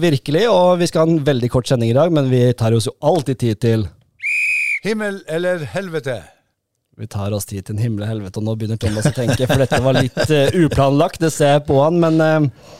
virkelig. 0.00 0.46
Og 0.52 0.78
vi 0.80 0.88
skal 0.90 1.04
ha 1.04 1.10
en 1.10 1.22
veldig 1.26 1.52
kort 1.52 1.68
sending 1.70 1.92
i 1.92 1.98
dag, 1.98 2.12
men 2.14 2.30
vi 2.32 2.46
tar 2.58 2.76
oss 2.76 2.88
jo 2.90 2.96
alltid 3.02 3.44
tid 3.44 3.62
til 3.66 3.86
Himmel 4.84 5.24
eller 5.26 5.64
helvete? 5.72 6.20
Vi 6.98 7.06
tar 7.06 7.30
oss 7.30 7.46
tid 7.46 7.62
til 7.62 7.76
en 7.76 7.82
himmel 7.84 8.02
og 8.02 8.10
helvete, 8.10 8.40
og 8.40 8.46
nå 8.48 8.56
begynner 8.58 8.78
Thomas 8.82 9.06
å 9.06 9.14
tenke, 9.14 9.46
for 9.46 9.60
dette 9.62 9.78
var 9.84 9.94
litt 10.00 10.16
uh, 10.18 10.56
uplanlagt, 10.64 11.20
det 11.22 11.30
ser 11.30 11.52
jeg 11.52 11.62
på 11.68 11.76
han, 11.78 12.00
men, 12.02 12.18
uh, 12.18 12.72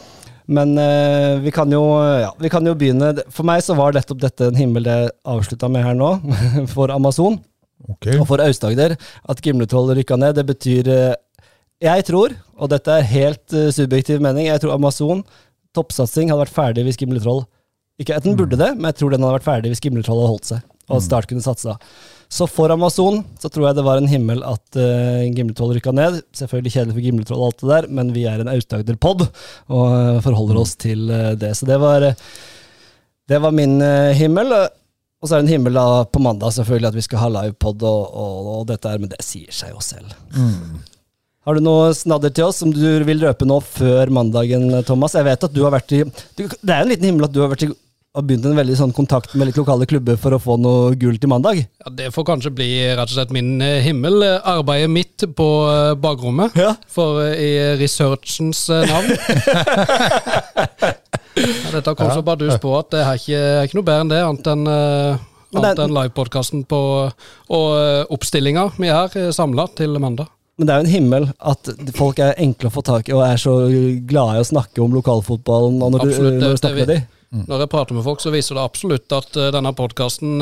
men 0.51 0.73
uh, 0.75 1.39
vi, 1.45 1.53
kan 1.55 1.71
jo, 1.71 1.85
ja, 2.19 2.33
vi 2.43 2.51
kan 2.51 2.67
jo 2.67 2.75
begynne. 2.79 3.13
For 3.31 3.47
meg 3.47 3.63
så 3.63 3.77
var 3.79 3.95
nettopp 3.95 4.19
dette 4.25 4.49
en 4.51 4.59
himmel 4.59 4.89
det 4.89 4.97
avslutta 5.23 5.71
med 5.71 5.87
her 5.87 5.95
nå, 5.95 6.11
for 6.75 6.91
Amazon 6.91 7.39
okay. 7.87 8.17
og 8.19 8.27
for 8.33 8.43
Aust-Agder. 8.43 8.97
At 9.31 9.45
Gimletroll 9.45 9.95
rykka 10.01 10.19
ned, 10.19 10.35
det 10.41 10.49
betyr 10.51 10.91
Jeg 11.79 12.09
tror, 12.11 12.35
og 12.59 12.75
dette 12.75 12.91
er 12.91 13.07
helt 13.13 13.55
subjektiv 13.71 14.19
mening, 14.25 14.51
jeg 14.51 14.65
tror 14.65 14.75
Amazon 14.75 15.23
toppsatsing 15.79 16.33
hadde 16.33 16.43
vært 16.43 16.59
ferdig 16.59 16.89
hvis 16.89 16.99
Gimletroll 16.99 17.45
Ikke 18.03 18.19
at 18.19 18.27
den 18.27 18.35
burde 18.35 18.59
det, 18.59 18.73
men 18.75 18.91
jeg 18.91 18.99
tror 18.99 19.15
den 19.15 19.23
hadde 19.23 19.39
vært 19.39 19.47
ferdig 19.47 19.71
hvis 19.71 19.85
Gimletroll 19.85 20.25
hadde 20.25 20.33
holdt 20.33 20.55
seg, 20.57 20.71
og 20.89 20.99
at 20.99 21.07
Start 21.07 21.31
kunne 21.31 21.45
satsa. 21.45 21.79
Så 22.29 22.47
for 22.47 22.69
Amazon 22.71 23.23
så 23.41 23.49
tror 23.49 23.71
jeg 23.71 23.79
det 23.79 23.85
var 23.87 24.01
en 24.01 24.11
himmel 24.11 24.43
at 24.45 24.77
uh, 24.77 25.25
Gimletroll 25.33 25.73
rykka 25.79 25.95
ned. 25.97 26.21
Selvfølgelig 26.37 26.75
kjedelig 26.75 26.97
for 26.99 27.07
Gimletroll 27.07 27.41
og 27.41 27.49
alt 27.49 27.63
det 27.63 27.71
der, 27.71 27.89
men 27.99 28.13
vi 28.13 28.27
er 28.29 28.43
en 28.43 28.51
Aust-Agder-pod 28.53 29.25
og 29.25 29.87
uh, 29.89 30.19
forholder 30.25 30.61
oss 30.61 30.75
til 30.77 31.09
uh, 31.09 31.33
det. 31.41 31.55
Så 31.57 31.69
det 31.69 31.81
var, 31.81 32.05
det 33.29 33.41
var 33.41 33.57
min 33.57 33.81
eh, 33.85 34.13
himmel. 34.17 34.53
Og 35.19 35.27
så 35.27 35.35
er 35.35 35.41
det 35.41 35.49
en 35.49 35.55
himmel 35.57 35.81
da 35.81 36.05
på 36.07 36.21
mandag, 36.23 36.53
selvfølgelig, 36.55 36.93
at 36.93 36.99
vi 37.01 37.07
skal 37.09 37.25
ha 37.25 37.33
livepod 37.41 37.83
og, 37.83 38.05
og, 38.13 38.53
og 38.59 38.69
dette 38.69 38.93
her, 38.93 39.01
men 39.03 39.11
det 39.11 39.25
sier 39.25 39.51
seg 39.53 39.73
jo 39.73 39.83
selv. 39.83 40.13
Har 41.49 41.57
du 41.57 41.65
noe 41.65 41.91
snadder 41.97 42.31
til 42.37 42.47
oss 42.47 42.61
som 42.63 42.71
du 42.75 42.85
vil 43.09 43.25
røpe 43.25 43.49
nå 43.49 43.57
før 43.65 44.13
mandagen, 44.15 44.69
Thomas? 44.87 45.17
Jeg 45.17 45.27
vet 45.27 45.49
at 45.49 45.55
du 45.57 45.63
har 45.65 45.73
vært 45.75 45.97
i 45.97 46.05
Det 46.05 46.47
er 46.47 46.83
en 46.83 46.91
liten 46.93 47.09
himmel 47.09 47.27
at 47.27 47.35
du 47.35 47.41
har 47.41 47.51
vært 47.51 47.65
i 47.67 47.73
har 48.17 48.25
begynt 48.25 48.47
en 48.49 48.57
veldig 48.57 48.77
sånn 48.79 48.93
kontakt 48.97 49.35
med 49.37 49.51
litt 49.51 49.59
lokale 49.61 49.87
klubber 49.89 50.17
for 50.21 50.35
å 50.35 50.41
få 50.41 50.57
noe 50.61 50.95
gull 50.99 51.19
til 51.21 51.31
mandag. 51.31 51.61
Ja, 51.85 51.91
Det 51.93 52.09
får 52.15 52.25
kanskje 52.31 52.53
bli 52.57 52.69
rett 52.89 53.05
og 53.05 53.15
slett 53.15 53.35
min 53.35 53.61
eh, 53.63 53.83
himmel. 53.85 54.23
Arbeidet 54.41 54.89
mitt 54.91 55.27
på 55.37 55.49
eh, 55.69 55.93
bakrommet. 56.01 56.57
Ja. 56.59 56.73
For 56.91 57.21
eh, 57.27 57.37
i 57.37 57.51
researchens 57.81 58.65
navn. 58.71 59.13
ja, 61.37 61.69
dette 61.77 61.95
kom 61.99 62.11
så 62.15 62.25
bardus 62.25 62.57
på 62.63 62.73
at 62.79 62.91
det 62.95 63.05
er 63.05 63.21
ikke, 63.21 63.43
er 63.61 63.69
ikke 63.69 63.79
noe 63.79 63.89
bedre 63.91 64.07
enn 64.07 64.15
det, 64.15 64.23
annet 64.25 64.51
enn 64.55 64.65
det 64.69 65.59
annet 65.59 65.85
enn 65.85 65.95
livepodkasten 65.97 66.65
og 66.69 68.09
oppstillinga 68.13 68.67
vi 68.77 68.91
er 68.93 69.31
samla 69.33 69.69
til 69.79 69.95
mandag. 70.03 70.29
Men 70.59 70.67
det 70.67 70.75
er 70.75 70.81
jo 70.81 70.87
en 70.89 70.91
himmel 70.97 71.29
at 71.39 71.71
folk 71.95 72.19
er 72.25 72.35
enkle 72.43 72.69
å 72.69 72.75
få 72.75 72.83
tak 72.85 73.09
i 73.09 73.15
og 73.15 73.23
er 73.23 73.39
så 73.39 73.55
glade 74.11 74.41
i 74.41 74.43
å 74.43 74.49
snakke 74.49 74.83
om 74.83 74.97
lokalfotballen. 74.99 75.79
Når, 75.79 76.03
Absolutt, 76.03 76.35
du, 76.35 76.41
når 76.43 76.49
du 76.49 76.57
det 76.57 76.61
snakker 76.65 76.81
med 76.81 76.91
vi- 76.97 77.18
dem. 77.33 77.45
Når 77.49 77.65
jeg 77.65 77.73
prater 77.75 77.99
med 77.99 78.07
folk, 78.07 78.23
så 78.25 78.33
viser 78.35 78.57
det 78.57 78.65
absolutt 78.65 79.17
at 79.17 79.37
eh, 79.37 79.51
denne 79.55 79.75
podkasten 79.77 80.41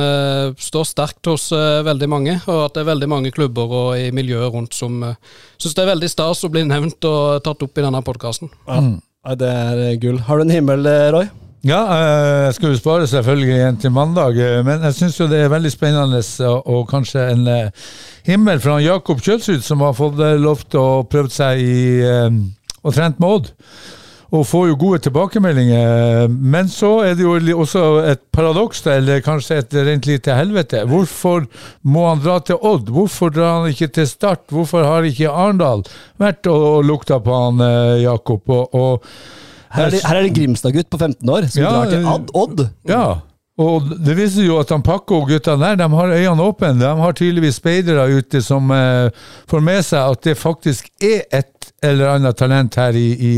står 0.69 0.87
sterkt 0.87 1.33
hos 1.33 1.49
eh, 1.55 1.83
veldig 1.87 2.09
mange, 2.13 2.39
og 2.47 2.63
at 2.69 2.77
det 2.77 2.85
er 2.85 2.93
veldig 2.93 3.11
mange 3.11 3.35
klubber 3.35 3.75
og 3.81 3.91
i 3.99 4.13
miljøet 4.15 4.55
rundt 4.55 4.77
som 4.77 5.03
uh, 5.03 5.17
syns 5.59 5.75
det 5.75 5.83
er 5.83 5.93
veldig 5.95 6.11
stas 6.13 6.45
å 6.47 6.53
bli 6.53 6.63
nevnt 6.69 7.05
og 7.09 7.43
tatt 7.45 7.67
opp 7.67 7.79
i 7.79 7.85
denne 7.85 8.05
podkasten. 8.07 8.53
Ja. 8.69 8.81
Ja, 9.27 9.35
det 9.35 9.49
er 9.51 9.81
eh, 9.89 9.99
gull. 9.99 10.21
Har 10.23 10.39
du 10.39 10.45
en 10.45 10.55
himmel, 10.55 10.87
eh, 10.87 11.09
Roy? 11.11 11.27
Ja, 11.67 11.81
eh, 11.91 12.45
jeg 12.45 12.55
skal 12.55 12.71
jo 12.71 12.79
spare 12.79 13.09
selvfølgelig 13.11 13.57
igjen 13.57 13.79
til 13.83 13.91
mandag, 13.91 14.39
eh, 14.39 14.61
men 14.63 14.85
jeg 14.87 14.95
syns 15.01 15.19
jo 15.19 15.27
det 15.27 15.41
er 15.43 15.51
veldig 15.51 15.73
spennende 15.73 16.21
og, 16.47 16.61
og 16.71 16.85
kanskje 16.93 17.25
en 17.33 17.43
eh, 17.51 17.89
himmel 18.29 18.63
fra 18.63 18.79
Jakob 18.85 19.19
Kjølsrud, 19.25 19.65
som 19.67 19.83
har 19.83 19.97
fått 19.99 20.23
eh, 20.23 20.37
lov 20.39 20.63
til 20.71 20.79
å 20.79 21.03
prøve 21.11 21.33
seg 21.35 21.59
i 21.59 21.81
eh, 22.07 22.39
og 22.87 22.95
trent 22.95 23.19
med 23.19 23.35
Odd. 23.35 23.51
Og 24.37 24.43
får 24.45 24.67
jo 24.69 24.77
gode 24.81 24.99
tilbakemeldinger. 25.07 26.27
Men 26.29 26.69
så 26.73 26.93
er 27.07 27.15
det 27.17 27.25
jo 27.25 27.37
også 27.57 27.85
et 28.11 28.23
paradoks, 28.35 28.83
eller 28.93 29.23
kanskje 29.25 29.61
et 29.63 29.77
rent 29.89 30.09
lite 30.09 30.37
helvete. 30.37 30.83
Hvorfor 30.91 31.47
må 31.87 32.09
han 32.11 32.21
dra 32.25 32.39
til 32.45 32.61
Odd? 32.61 32.91
Hvorfor 32.93 33.33
drar 33.33 33.61
han 33.61 33.73
ikke 33.73 33.89
til 33.97 34.09
Start? 34.11 34.45
Hvorfor 34.53 34.85
har 34.85 35.07
ikke 35.09 35.33
Arendal 35.33 35.87
vært 36.21 36.49
og, 36.51 36.83
lukta 36.87 37.21
på 37.23 37.39
han 37.39 37.63
eh, 37.65 38.03
Jakob? 38.05 38.45
Og, 38.51 38.75
og 38.75 39.07
Her 39.77 39.89
er 39.89 39.97
det, 39.97 40.03
her 40.07 40.19
er 40.21 40.29
det 40.29 40.35
Grimstad-gutt 40.37 40.91
på 40.93 41.01
15 41.01 41.33
år 41.33 41.49
som 41.49 41.63
Ja, 41.63 41.73
drar 41.73 41.91
til 41.95 42.05
eh, 42.05 42.13
Ad 42.13 42.37
Odd. 42.43 42.67
Ja, 42.91 43.07
og 43.57 43.89
det 44.05 44.19
viser 44.19 44.45
jo 44.45 44.59
at 44.61 44.71
han 44.73 44.85
Pakko 44.85 45.23
og 45.23 45.31
gutta 45.31 45.55
der, 45.57 45.79
de 45.81 45.89
har 45.89 46.13
øynene 46.13 46.45
åpne. 46.45 46.75
De 46.77 46.93
har 47.01 47.17
tydeligvis 47.17 47.57
speidere 47.57 48.05
ute 48.13 48.43
som 48.45 48.69
eh, 48.75 49.09
får 49.49 49.65
med 49.65 49.85
seg 49.87 50.13
at 50.13 50.27
det 50.29 50.37
faktisk 50.37 50.91
er 51.01 51.25
et 51.33 51.71
eller 51.85 52.17
annet 52.17 52.37
talent 52.37 52.77
her 52.77 52.97
i, 52.97 53.09
i, 53.17 53.35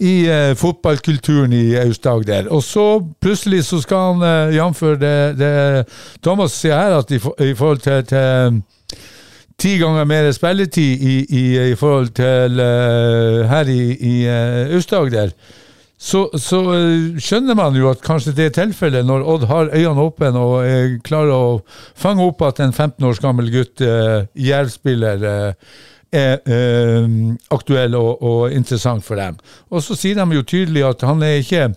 i 0.00 0.14
eh, 0.28 0.56
fotballkulturen 0.56 1.52
i 1.52 1.76
Aust-Agder. 1.80 2.48
Og 2.48 2.62
så 2.64 2.86
plutselig 3.20 3.64
så 3.68 3.80
skal 3.84 4.06
han, 4.10 4.22
eh, 4.26 4.56
jf. 4.56 4.82
Det, 5.00 5.14
det 5.38 5.52
Thomas 6.24 6.56
sier 6.56 6.78
her, 6.78 6.98
at 6.98 7.12
i, 7.12 7.20
i 7.50 7.54
forhold 7.54 7.84
til, 7.84 8.04
til 8.08 8.60
ti 9.60 9.76
ganger 9.80 10.08
mer 10.08 10.30
spilletid 10.32 11.02
i, 11.04 11.16
i, 11.28 11.44
i 11.72 11.74
forhold 11.76 12.14
til 12.16 12.60
uh, 12.60 13.48
her 13.50 13.68
i, 13.68 13.82
i 13.92 14.14
eh, 14.24 14.74
Aust-Agder, 14.76 15.34
så, 16.00 16.22
så 16.40 16.62
uh, 16.64 17.18
skjønner 17.20 17.58
man 17.58 17.76
jo 17.76 17.90
at 17.90 18.00
kanskje 18.04 18.32
det 18.36 18.46
er 18.48 18.56
tilfellet 18.56 19.04
når 19.04 19.26
Odd 19.34 19.44
har 19.50 19.72
øynene 19.74 20.06
åpne 20.06 20.32
og 20.40 20.54
er 20.64 20.94
klarer 21.04 21.34
å 21.34 21.60
fange 21.98 22.24
opp 22.24 22.40
at 22.46 22.62
en 22.64 22.72
15 22.72 23.04
års 23.04 23.20
gammel 23.20 23.50
gutt, 23.52 23.84
uh, 23.84 24.24
Jerv-spiller, 24.32 25.26
eh, 25.28 25.76
er 26.12 26.40
eh, 26.44 27.08
aktuell 27.54 27.94
og, 27.98 28.22
og 28.22 28.54
interessant 28.54 29.04
for 29.06 29.20
dem. 29.20 29.38
Og 29.70 29.84
så 29.84 29.96
sier 29.98 30.18
de 30.18 30.38
jo 30.38 30.46
tydelig 30.46 30.86
at 30.88 31.06
han 31.06 31.22
er 31.22 31.40
ikke 31.40 31.68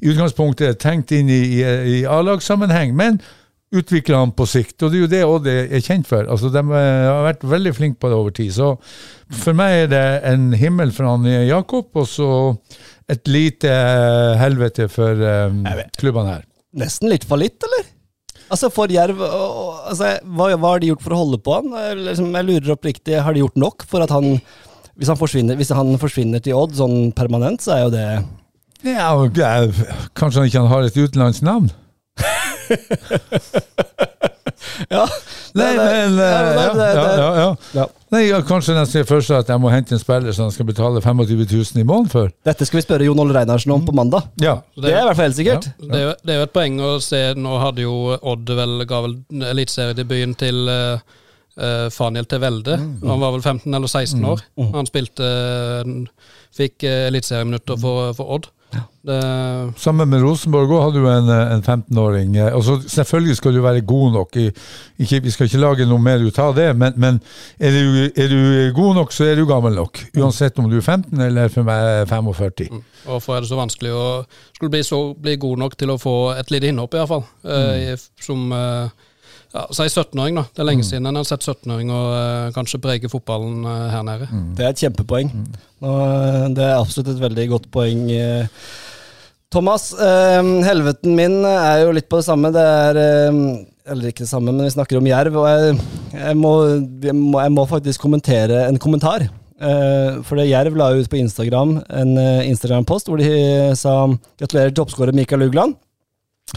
i 0.00 0.10
utgangspunktet 0.12 0.80
tenkt 0.80 1.12
inn 1.12 1.28
i, 1.28 1.42
i, 1.60 1.60
i 2.00 2.00
A-lagssammenheng, 2.08 2.94
men 2.96 3.20
utvikler 3.70 4.18
han 4.18 4.32
på 4.34 4.46
sikt. 4.50 4.82
Og 4.82 4.90
det 4.92 4.98
er 4.98 5.04
jo 5.04 5.10
det 5.10 5.22
Odd 5.28 5.48
er 5.50 5.84
kjent 5.84 6.08
for. 6.08 6.26
Altså, 6.26 6.50
de 6.52 6.62
eh, 6.64 7.06
har 7.06 7.26
vært 7.28 7.46
veldig 7.46 7.74
flinke 7.76 8.00
på 8.02 8.10
det 8.10 8.18
over 8.18 8.34
tid. 8.34 8.52
Så 8.56 8.72
for 9.42 9.56
meg 9.56 9.84
er 9.84 9.92
det 9.92 10.06
en 10.32 10.50
himmel 10.58 10.94
for 10.96 11.10
han 11.10 11.28
Jakob, 11.46 11.92
og 11.94 12.08
så 12.10 12.30
et 13.10 13.30
lite 13.30 13.70
eh, 13.70 14.34
helvete 14.40 14.88
for 14.90 15.24
eh, 15.26 15.86
klubbene 16.00 16.36
her. 16.36 16.44
Nesten 16.80 17.10
litt 17.10 17.26
for 17.26 17.40
litt, 17.40 17.58
eller? 17.66 17.88
Altså 18.50 18.70
For 18.74 18.90
Jerv 18.90 19.20
altså, 19.22 20.16
hva, 20.26 20.50
hva 20.56 20.72
har 20.74 20.82
de 20.82 20.90
gjort 20.90 21.04
for 21.04 21.14
å 21.14 21.20
holde 21.22 21.38
på 21.42 21.54
han? 21.54 21.70
Liksom, 22.02 22.32
jeg 22.34 22.48
lurer 22.48 22.74
oppriktig, 22.74 23.20
Har 23.22 23.36
de 23.36 23.44
gjort 23.44 23.60
nok 23.60 23.86
for 23.86 24.02
at 24.02 24.12
han 24.14 24.34
hvis 25.00 25.08
han, 25.08 25.16
forsvinner, 25.16 25.56
hvis 25.56 25.70
han 25.72 25.94
forsvinner 25.96 26.42
til 26.44 26.58
Odd 26.58 26.74
sånn 26.76 27.12
permanent, 27.16 27.62
så 27.64 27.72
er 27.72 27.84
jo 27.86 27.92
det 27.94 28.08
Ja, 28.84 29.12
kanskje 30.18 30.42
han 30.42 30.50
ikke 30.50 30.64
har 30.68 30.84
et 30.84 30.98
utenlandsk 30.98 31.46
navn? 31.46 31.70
Ja. 34.90 35.06
Nei, 35.54 35.76
men 35.76 36.16
ja, 36.16 36.26
ja, 36.26 36.74
det- 36.74 36.76
det- 36.76 36.94
ja, 36.94 37.16
ja, 37.16 37.34
ja. 37.36 37.56
ja. 37.74 37.86
Nei, 38.10 38.22
Kanskje 38.46 38.74
den 38.74 38.86
sier 38.86 39.04
først 39.04 39.30
at 39.30 39.48
jeg 39.48 39.60
må 39.60 39.70
hente 39.70 39.92
en 39.94 39.98
spiller 40.02 40.32
som 40.32 40.44
han 40.48 40.52
skal 40.54 40.66
betale 40.66 41.00
25 41.00 41.46
000 41.52 41.80
i 41.80 41.84
måneden 41.86 42.10
for? 42.10 42.30
Dette 42.44 42.66
skal 42.66 42.80
vi 42.80 42.82
spørre 42.82 43.04
Jon 43.06 43.18
Olle 43.22 43.34
Reinarsen 43.34 43.70
om 43.72 43.84
på 43.86 43.92
mandag. 43.94 44.22
Ja. 44.40 44.56
Så 44.74 44.80
Det 44.82 44.92
er 44.92 45.02
i 45.02 45.06
hvert 45.08 45.16
fall 45.16 45.24
helt 45.28 45.36
sikkert. 45.38 45.68
Det 45.80 45.94
er, 45.94 46.02
jo, 46.08 46.14
det 46.24 46.34
er 46.34 46.38
jo 46.40 46.46
et 46.48 46.52
poeng 46.52 46.80
å 46.80 46.92
se 47.02 47.22
Nå 47.36 47.58
hadde 47.62 47.82
jo 47.86 47.94
Odd 48.20 48.48
vel 48.60 48.84
ga 48.90 49.00
vel 49.06 49.16
eliteseriedebuten 49.52 50.34
til 50.40 50.68
uh, 50.68 50.98
Faniel 51.90 52.24
til 52.26 52.40
Mm. 52.40 53.02
Han 53.08 53.20
var 53.20 53.32
vel 53.32 53.42
15 53.42 53.74
eller 53.74 53.88
16 53.88 54.24
år. 54.24 54.40
Han 54.74 54.86
spilte 54.86 55.24
eh, 55.24 55.84
Fikk 56.56 56.82
uh, 56.84 57.06
eliteserieminutter 57.10 57.76
for, 57.78 58.12
for 58.14 58.24
Odd. 58.36 58.46
Det, 59.00 59.16
Sammen 59.80 60.10
med 60.12 60.20
Rosenborg 60.20 60.72
òg 60.76 60.82
hadde 60.84 61.00
du 61.00 61.06
en, 61.08 61.30
eh, 61.32 61.52
en 61.54 61.62
15-åring. 61.62 62.36
Altså, 62.44 62.76
Selvfølgelig 62.84 63.36
skal 63.38 63.54
du 63.56 63.62
være 63.64 63.80
god 63.80 64.12
nok. 64.12 64.36
I, 64.36 64.50
ikke, 65.00 65.22
vi 65.24 65.32
skal 65.34 65.48
ikke 65.48 65.62
lage 65.62 65.86
noe 65.88 66.02
mer 66.04 66.20
ut 66.20 66.38
av 66.38 66.54
det, 66.58 66.68
men, 66.76 66.92
men 67.00 67.20
er, 67.58 67.76
du, 67.76 68.00
er 68.12 68.28
du 68.28 68.40
god 68.76 69.00
nok, 69.00 69.12
så 69.16 69.30
er 69.30 69.40
du 69.40 69.46
gammel 69.48 69.78
nok. 69.78 70.02
Uansett 70.20 70.58
om 70.60 70.68
du 70.70 70.76
er 70.78 70.84
15 70.84 71.20
eller 71.30 71.48
for 71.52 71.66
meg 71.66 72.08
45. 72.10 72.70
og 73.06 73.14
hvorfor 73.14 73.36
er 73.36 73.44
det 73.44 73.50
så 73.50 73.60
vanskelig 73.60 73.94
å 73.96 74.06
skulle 74.56 74.74
bli, 74.74 74.82
så, 74.84 75.00
bli 75.16 75.38
god 75.40 75.64
nok 75.64 75.78
til 75.80 75.94
å 75.94 76.00
få 76.00 76.16
et 76.36 76.52
lite 76.52 76.68
innhopp, 76.68 76.94
iallfall. 76.94 77.24
Uh, 77.40 77.96
som 78.20 78.52
uh, 78.52 78.92
ja, 79.54 79.64
Si 79.74 79.88
17-åring, 79.88 80.38
da. 80.38 80.44
Det 80.54 80.62
er 80.62 80.68
lenge 80.68 80.86
siden 80.86 81.08
en 81.10 81.18
har 81.20 81.26
sett 81.26 81.46
17-åring 81.46 81.90
og 81.94 82.12
eh, 82.18 82.52
kanskje 82.56 82.82
prege 82.82 83.10
fotballen 83.10 83.64
uh, 83.66 83.88
her 83.90 84.06
nede. 84.06 84.30
Det 84.56 84.66
er 84.66 84.74
et 84.74 84.84
kjempepoeng. 84.84 85.32
Og 85.82 85.98
eh, 86.04 86.46
det 86.56 86.68
er 86.68 86.78
absolutt 86.78 87.10
et 87.14 87.24
veldig 87.24 87.48
godt 87.56 87.68
poeng. 87.74 88.06
Uh, 88.10 88.46
Thomas, 89.50 89.90
eh, 89.98 90.40
helveten 90.62 91.16
min 91.18 91.40
er 91.42 91.80
jo 91.82 91.94
litt 91.96 92.06
på 92.06 92.20
det 92.20 92.26
samme. 92.28 92.52
Det 92.54 92.62
er 92.62 92.98
eh, 93.02 93.40
Eller 93.90 94.12
ikke 94.12 94.22
det 94.22 94.30
samme, 94.30 94.52
men 94.52 94.62
vi 94.62 94.70
snakker 94.76 95.00
om 95.00 95.08
jerv. 95.10 95.40
Og 95.40 95.48
jeg, 95.50 95.80
jeg, 96.14 96.36
må, 96.38 96.52
jeg, 97.02 97.16
må, 97.18 97.40
jeg 97.42 97.54
må 97.56 97.64
faktisk 97.66 98.04
kommentere 98.04 98.68
en 98.68 98.78
kommentar. 98.78 99.26
Eh, 99.60 100.20
for 100.24 100.38
det 100.38 100.46
Jerv 100.48 100.78
la 100.78 100.92
ut 100.94 101.10
på 101.10 101.18
Instagram 101.18 101.80
en 101.82 102.12
eh, 102.16 102.46
Instagram-post 102.48 103.10
hvor 103.10 103.20
de 103.20 103.28
sa 103.76 104.06
gratulerer 104.40 104.70
til 104.70 104.78
toppskårer 104.78 105.18
Mikael 105.18 105.48
Ugland. 105.50 105.74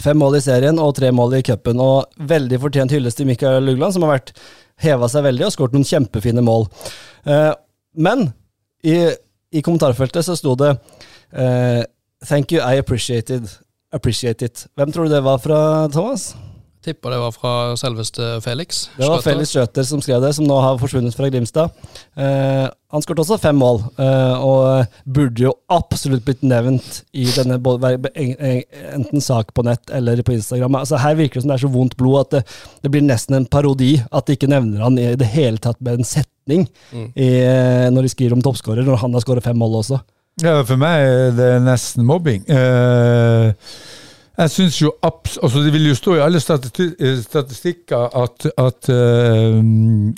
Fem 0.02 0.18
mål 0.18 0.40
i 0.40 0.44
serien 0.44 0.80
og 0.82 0.96
tre 0.98 1.12
mål 1.14 1.38
i 1.38 1.44
cupen. 1.46 1.82
Og 1.82 2.28
veldig 2.30 2.60
fortjent 2.64 2.94
hyllest 2.96 3.20
til 3.20 3.30
Mikael 3.30 3.64
Lugland, 3.66 3.94
som 3.96 4.06
har 4.08 4.16
vært 4.18 4.34
heva 4.84 5.10
seg 5.12 5.26
veldig 5.28 5.48
og 5.48 5.54
skåret 5.54 5.76
noen 5.76 5.88
kjempefine 5.88 6.44
mål. 6.46 6.66
Eh, 7.30 7.52
men 7.94 8.32
i, 8.84 8.98
i 9.54 9.62
kommentarfeltet 9.62 10.26
så 10.26 10.38
sto 10.40 10.56
det 10.60 10.74
eh, 11.32 11.84
Thank 12.24 12.54
you, 12.56 12.62
I 12.64 12.80
appreciated. 12.80 13.50
Appreciate 13.94 14.46
it. 14.46 14.66
Hvem 14.80 14.92
tror 14.96 15.06
du 15.06 15.14
det 15.14 15.24
var 15.26 15.42
fra, 15.44 15.90
Thomas? 15.92 16.32
Tipper 16.84 17.14
det 17.14 17.20
var 17.22 17.32
fra 17.32 17.52
selveste 17.80 18.38
Felix. 18.44 18.88
Det 18.98 19.08
var. 19.08 19.22
Felix 19.24 19.54
Skjøter 19.54 19.86
som 19.88 20.02
skrev 20.04 20.20
det, 20.24 20.34
som 20.36 20.48
nå 20.48 20.58
har 20.60 20.80
forsvunnet 20.82 21.16
fra 21.16 21.30
Grimstad. 21.32 21.72
Eh, 22.20 22.66
han 22.94 23.02
skåret 23.02 23.24
også 23.24 23.40
fem 23.42 23.56
mål, 23.58 23.80
eh, 24.04 24.44
og 24.44 24.92
burde 25.16 25.46
jo 25.46 25.54
absolutt 25.72 26.26
blitt 26.28 26.44
nevnt 26.46 27.00
i 27.16 27.26
denne 27.34 27.58
enten 27.58 29.24
sak 29.24 29.54
på 29.56 29.66
nett 29.66 29.90
eller 29.96 30.22
på 30.28 30.36
Instagram. 30.36 30.76
Altså, 30.82 31.00
her 31.02 31.16
virker 31.18 31.40
det 31.40 31.46
som 31.46 31.54
det 31.54 31.58
er 31.58 31.66
så 31.66 31.72
vondt 31.74 31.98
blod 31.98 32.20
at 32.26 32.36
det, 32.36 32.44
det 32.84 32.92
blir 32.94 33.06
nesten 33.08 33.40
en 33.40 33.48
parodi 33.50 33.96
at 34.12 34.28
de 34.28 34.38
ikke 34.38 34.52
nevner 34.52 34.84
han 34.86 35.00
i 35.00 35.14
det 35.18 35.32
hele 35.34 35.64
tatt 35.64 35.80
med 35.80 36.04
en 36.04 36.10
setning 36.12 36.68
mm. 36.92 37.10
i, 37.16 37.32
eh, 37.48 37.88
når 37.96 38.06
de 38.06 38.14
skriver 38.14 38.38
om 38.38 38.44
toppskårer, 38.46 38.86
når 38.86 39.02
han 39.08 39.16
har 39.16 39.26
skåret 39.26 39.48
fem 39.48 39.58
mål 39.58 39.80
også. 39.82 40.04
Ja, 40.42 40.60
for 40.66 40.82
meg 40.82 41.08
er 41.08 41.36
det 41.38 41.52
nesten 41.66 42.06
mobbing. 42.10 42.46
Eh, 42.50 43.54
jeg 44.38 44.50
syns 44.50 44.82
jo 44.82 44.94
abs... 45.06 45.38
Altså, 45.44 45.60
det 45.62 45.74
vil 45.74 45.88
jo 45.88 45.96
stå 45.96 46.16
i 46.16 46.24
alle 46.26 46.40
eh, 46.42 47.20
statistikker 47.22 48.16
at, 48.24 48.48
at 48.58 48.90
uh, 48.90 49.60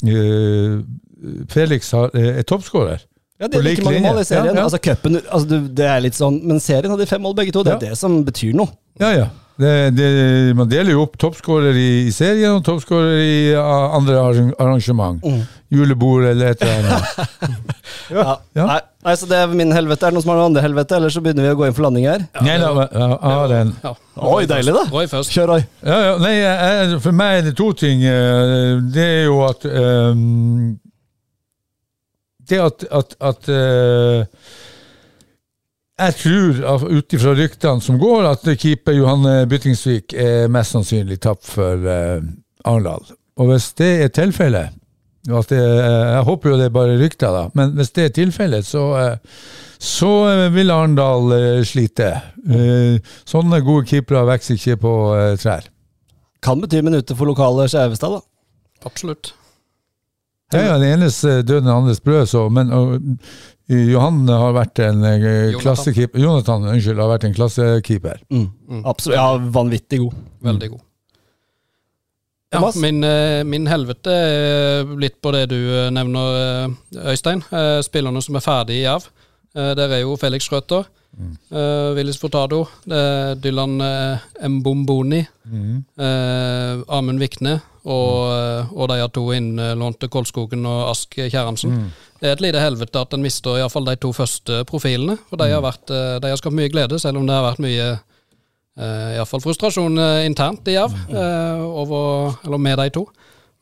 uh, 0.07 0.79
Felix 1.51 1.91
har, 1.91 2.15
er 2.15 2.41
toppskårer. 2.47 3.03
Ja, 3.39 3.49
det 3.51 3.59
er 3.59 3.65
lik 3.65 3.77
like 3.81 3.85
mange 3.89 4.01
mål 4.05 4.21
i 4.21 4.23
serien. 4.23 4.45
Ja, 4.45 4.59
ja. 4.61 4.63
Altså 4.63 4.79
cupen, 4.79 5.19
altså, 5.19 5.59
det 5.77 5.87
er 5.91 6.03
litt 6.05 6.15
sånn, 6.15 6.39
Men 6.47 6.61
serien 6.63 6.93
hadde 6.93 7.07
fem 7.09 7.23
mål 7.25 7.35
begge 7.35 7.51
to. 7.51 7.65
Det 7.67 7.73
er 7.73 7.81
Ja. 7.81 7.89
det 7.89 7.97
som 7.99 8.21
betyr 8.23 8.55
noe. 8.55 8.71
Ja, 8.99 9.11
ja. 9.11 9.27
Det, 9.55 9.69
det, 9.95 10.07
man 10.59 10.67
deler 10.67 10.91
jo 10.97 11.05
opp 11.05 11.13
toppskårer 11.21 11.77
i, 11.79 11.89
i 12.09 12.11
serien 12.11 12.57
og 12.57 12.63
toppskårer 12.67 13.21
i 13.23 13.35
uh, 13.55 13.93
andre 13.95 14.17
arrangement. 14.19 14.57
arrangement. 14.59 15.21
Julebord 15.71 16.25
eller 16.27 16.51
et 16.51 16.61
eller 16.65 16.89
annet. 16.91 17.05
Ja. 18.05 18.35
Ja. 18.53 18.65
Nei, 18.69 18.81
nei, 19.01 19.13
så 19.17 19.25
det 19.25 19.37
er 19.41 19.53
min 19.57 19.71
helvete. 19.73 20.05
Er 20.05 20.11
det 20.13 20.17
noen 20.19 20.21
som 20.21 20.29
har 20.29 20.37
noe 20.37 20.49
andre 20.51 20.61
helvete, 20.61 20.93
eller 20.99 21.09
så 21.09 21.23
begynner 21.25 21.47
vi 21.47 21.53
å 21.55 21.57
gå 21.57 21.65
inn 21.65 21.73
for 21.73 21.87
landing 21.87 22.03
her? 22.05 22.21
Nei, 22.45 22.57
da, 22.61 22.67
jeg 22.85 23.07
har 23.23 23.53
en 23.57 23.71
Ja. 23.81 23.93
Oi, 24.29 24.43
deilig, 24.51 24.75
da. 24.75 24.83
Roy 24.93 25.07
først. 25.09 25.31
Kjør, 25.33 25.47
Roy. 25.55 25.63
Ja, 25.87 25.97
ja, 26.03 26.11
nei, 26.21 26.33
jeg, 26.37 26.99
for 27.01 27.17
meg 27.17 27.39
er 27.39 27.47
det 27.47 27.55
to 27.57 27.71
ting. 27.79 28.03
eh, 28.05 28.75
Det 28.93 29.07
er 29.07 29.23
jo 29.25 29.39
at 29.47 29.65
um, 29.65 30.75
Det 32.45 32.61
at, 32.61 32.85
at, 33.01 33.17
at 33.31 33.49
eh, 33.49 34.53
Jeg 35.95 36.15
tror, 36.19 36.57
ut 36.91 37.13
ifra 37.15 37.31
ryktene 37.37 37.81
som 37.83 37.95
går, 37.99 38.25
at 38.27 38.47
keeper 38.59 38.97
Johanne 38.97 39.45
Byttingsvik 39.47 40.11
er 40.19 40.49
mest 40.51 40.75
sannsynlig 40.75 41.21
tapt 41.23 41.47
for 41.47 41.85
eh, 41.87 42.25
Arendal. 42.67 43.05
Og 43.39 43.51
hvis 43.51 43.69
det 43.79 43.91
er 44.03 44.11
tilfellet 44.15 44.75
det, 45.25 45.57
eh, 45.57 46.09
Jeg 46.15 46.25
håper 46.27 46.51
jo 46.51 46.57
det 46.59 46.65
er 46.67 46.73
bare 46.75 46.97
rykter, 46.99 47.31
da, 47.31 47.45
men 47.55 47.71
hvis 47.79 47.93
det 47.95 48.03
er 48.09 48.13
tilfellet, 48.17 48.67
så, 48.67 48.83
eh, 48.99 49.39
så 49.79 50.11
eh, 50.33 50.43
vil 50.53 50.73
Arendal 50.75 51.31
eh, 51.37 51.63
slite. 51.63 52.11
Eh, 52.43 52.99
Sånne 53.23 53.63
gode 53.63 53.87
keepere 53.87 54.27
vokser 54.27 54.59
ikke 54.59 54.77
på 54.83 54.93
eh, 55.15 55.31
trær. 55.39 55.71
Kan 56.43 56.59
bety 56.61 56.83
minutter 56.83 57.15
for 57.15 57.31
lokale 57.31 57.69
Skjevestad, 57.71 58.19
da. 58.19 58.85
Absolutt. 58.85 59.31
Ja, 60.53 60.61
ja, 60.61 60.77
den 60.77 60.99
enes 60.99 61.23
eh, 61.23 61.39
død, 61.39 61.63
den 61.63 61.71
andres 61.73 62.03
brød, 62.03 62.27
så, 62.29 62.45
men 62.53 62.69
og, 62.75 62.99
Johan 63.67 64.27
har 64.29 64.51
vært 64.53 64.79
en 64.85 65.03
eh, 65.09 65.55
klassekeeper 65.61 66.21
Jonathan 66.21 66.67
unnskyld, 66.69 66.99
har 67.01 67.09
vært 67.15 67.23
en 67.29 67.33
klassekeeper. 67.33 68.19
Mm. 68.29 68.83
Absolutt. 68.85 69.17
Ja, 69.17 69.31
vanvittig 69.55 70.03
god. 70.03 70.19
Veldig 70.45 70.69
god. 70.75 70.83
Ja, 72.53 72.71
min, 72.79 73.03
eh, 73.03 73.43
min 73.43 73.65
helvete 73.67 74.11
er 74.13 74.93
litt 75.01 75.17
på 75.21 75.33
det 75.35 75.47
du 75.51 75.57
eh, 75.57 75.89
nevner, 75.91 76.37
eh, 76.41 77.09
Øystein. 77.11 77.41
Eh, 77.51 77.79
Spillerne 77.83 78.21
som 78.23 78.37
er 78.37 78.45
ferdige 78.45 78.83
i 78.83 78.85
Jerv. 78.85 79.09
Eh, 79.55 79.73
Der 79.75 79.89
er 79.97 80.03
jo 80.05 80.15
Felix 80.15 80.51
Røtter. 80.51 80.85
Mm. 81.15 81.37
Willis 81.95 82.17
Furtado, 82.19 82.65
Dylan 83.39 83.77
eh, 83.79 84.25
Mbomboni, 84.51 85.21
mm. 85.47 85.77
Amund 86.91 87.21
Vikne 87.23 87.53
og, 87.85 88.33
eh, 88.33 88.73
og 88.73 88.89
de 88.89 88.97
to 89.13 89.23
innlånte 89.31 90.09
Kolskogen 90.11 90.65
og 90.67 90.89
Ask 90.89 91.15
Kjerransen. 91.15 91.93
Det 92.21 92.29
er 92.29 92.37
et 92.37 92.43
lite 92.45 92.61
helvete 92.63 93.01
at 93.01 93.13
en 93.15 93.23
mister 93.23 93.57
iallfall 93.59 93.87
de 93.89 93.95
to 93.99 94.11
første 94.15 94.61
profilene. 94.69 95.17
For 95.29 95.39
de 95.41 95.49
har, 95.51 95.63
vært, 95.63 95.91
eh, 95.91 96.17
de 96.23 96.31
har 96.31 96.39
skapt 96.39 96.55
mye 96.55 96.71
glede, 96.71 96.99
selv 97.01 97.19
om 97.19 97.27
det 97.27 97.35
har 97.35 97.43
vært 97.49 97.63
mye 97.63 97.87
uh, 98.79 99.15
Iallfall 99.15 99.43
frustrasjon 99.43 99.99
eh, 100.01 100.23
internt 100.27 100.67
i 100.71 100.77
Jerv 100.77 100.95
eh, 101.11 101.61
over, 101.83 102.35
eller 102.45 102.61
med 102.61 102.79
de 102.81 102.89
to. 102.97 103.05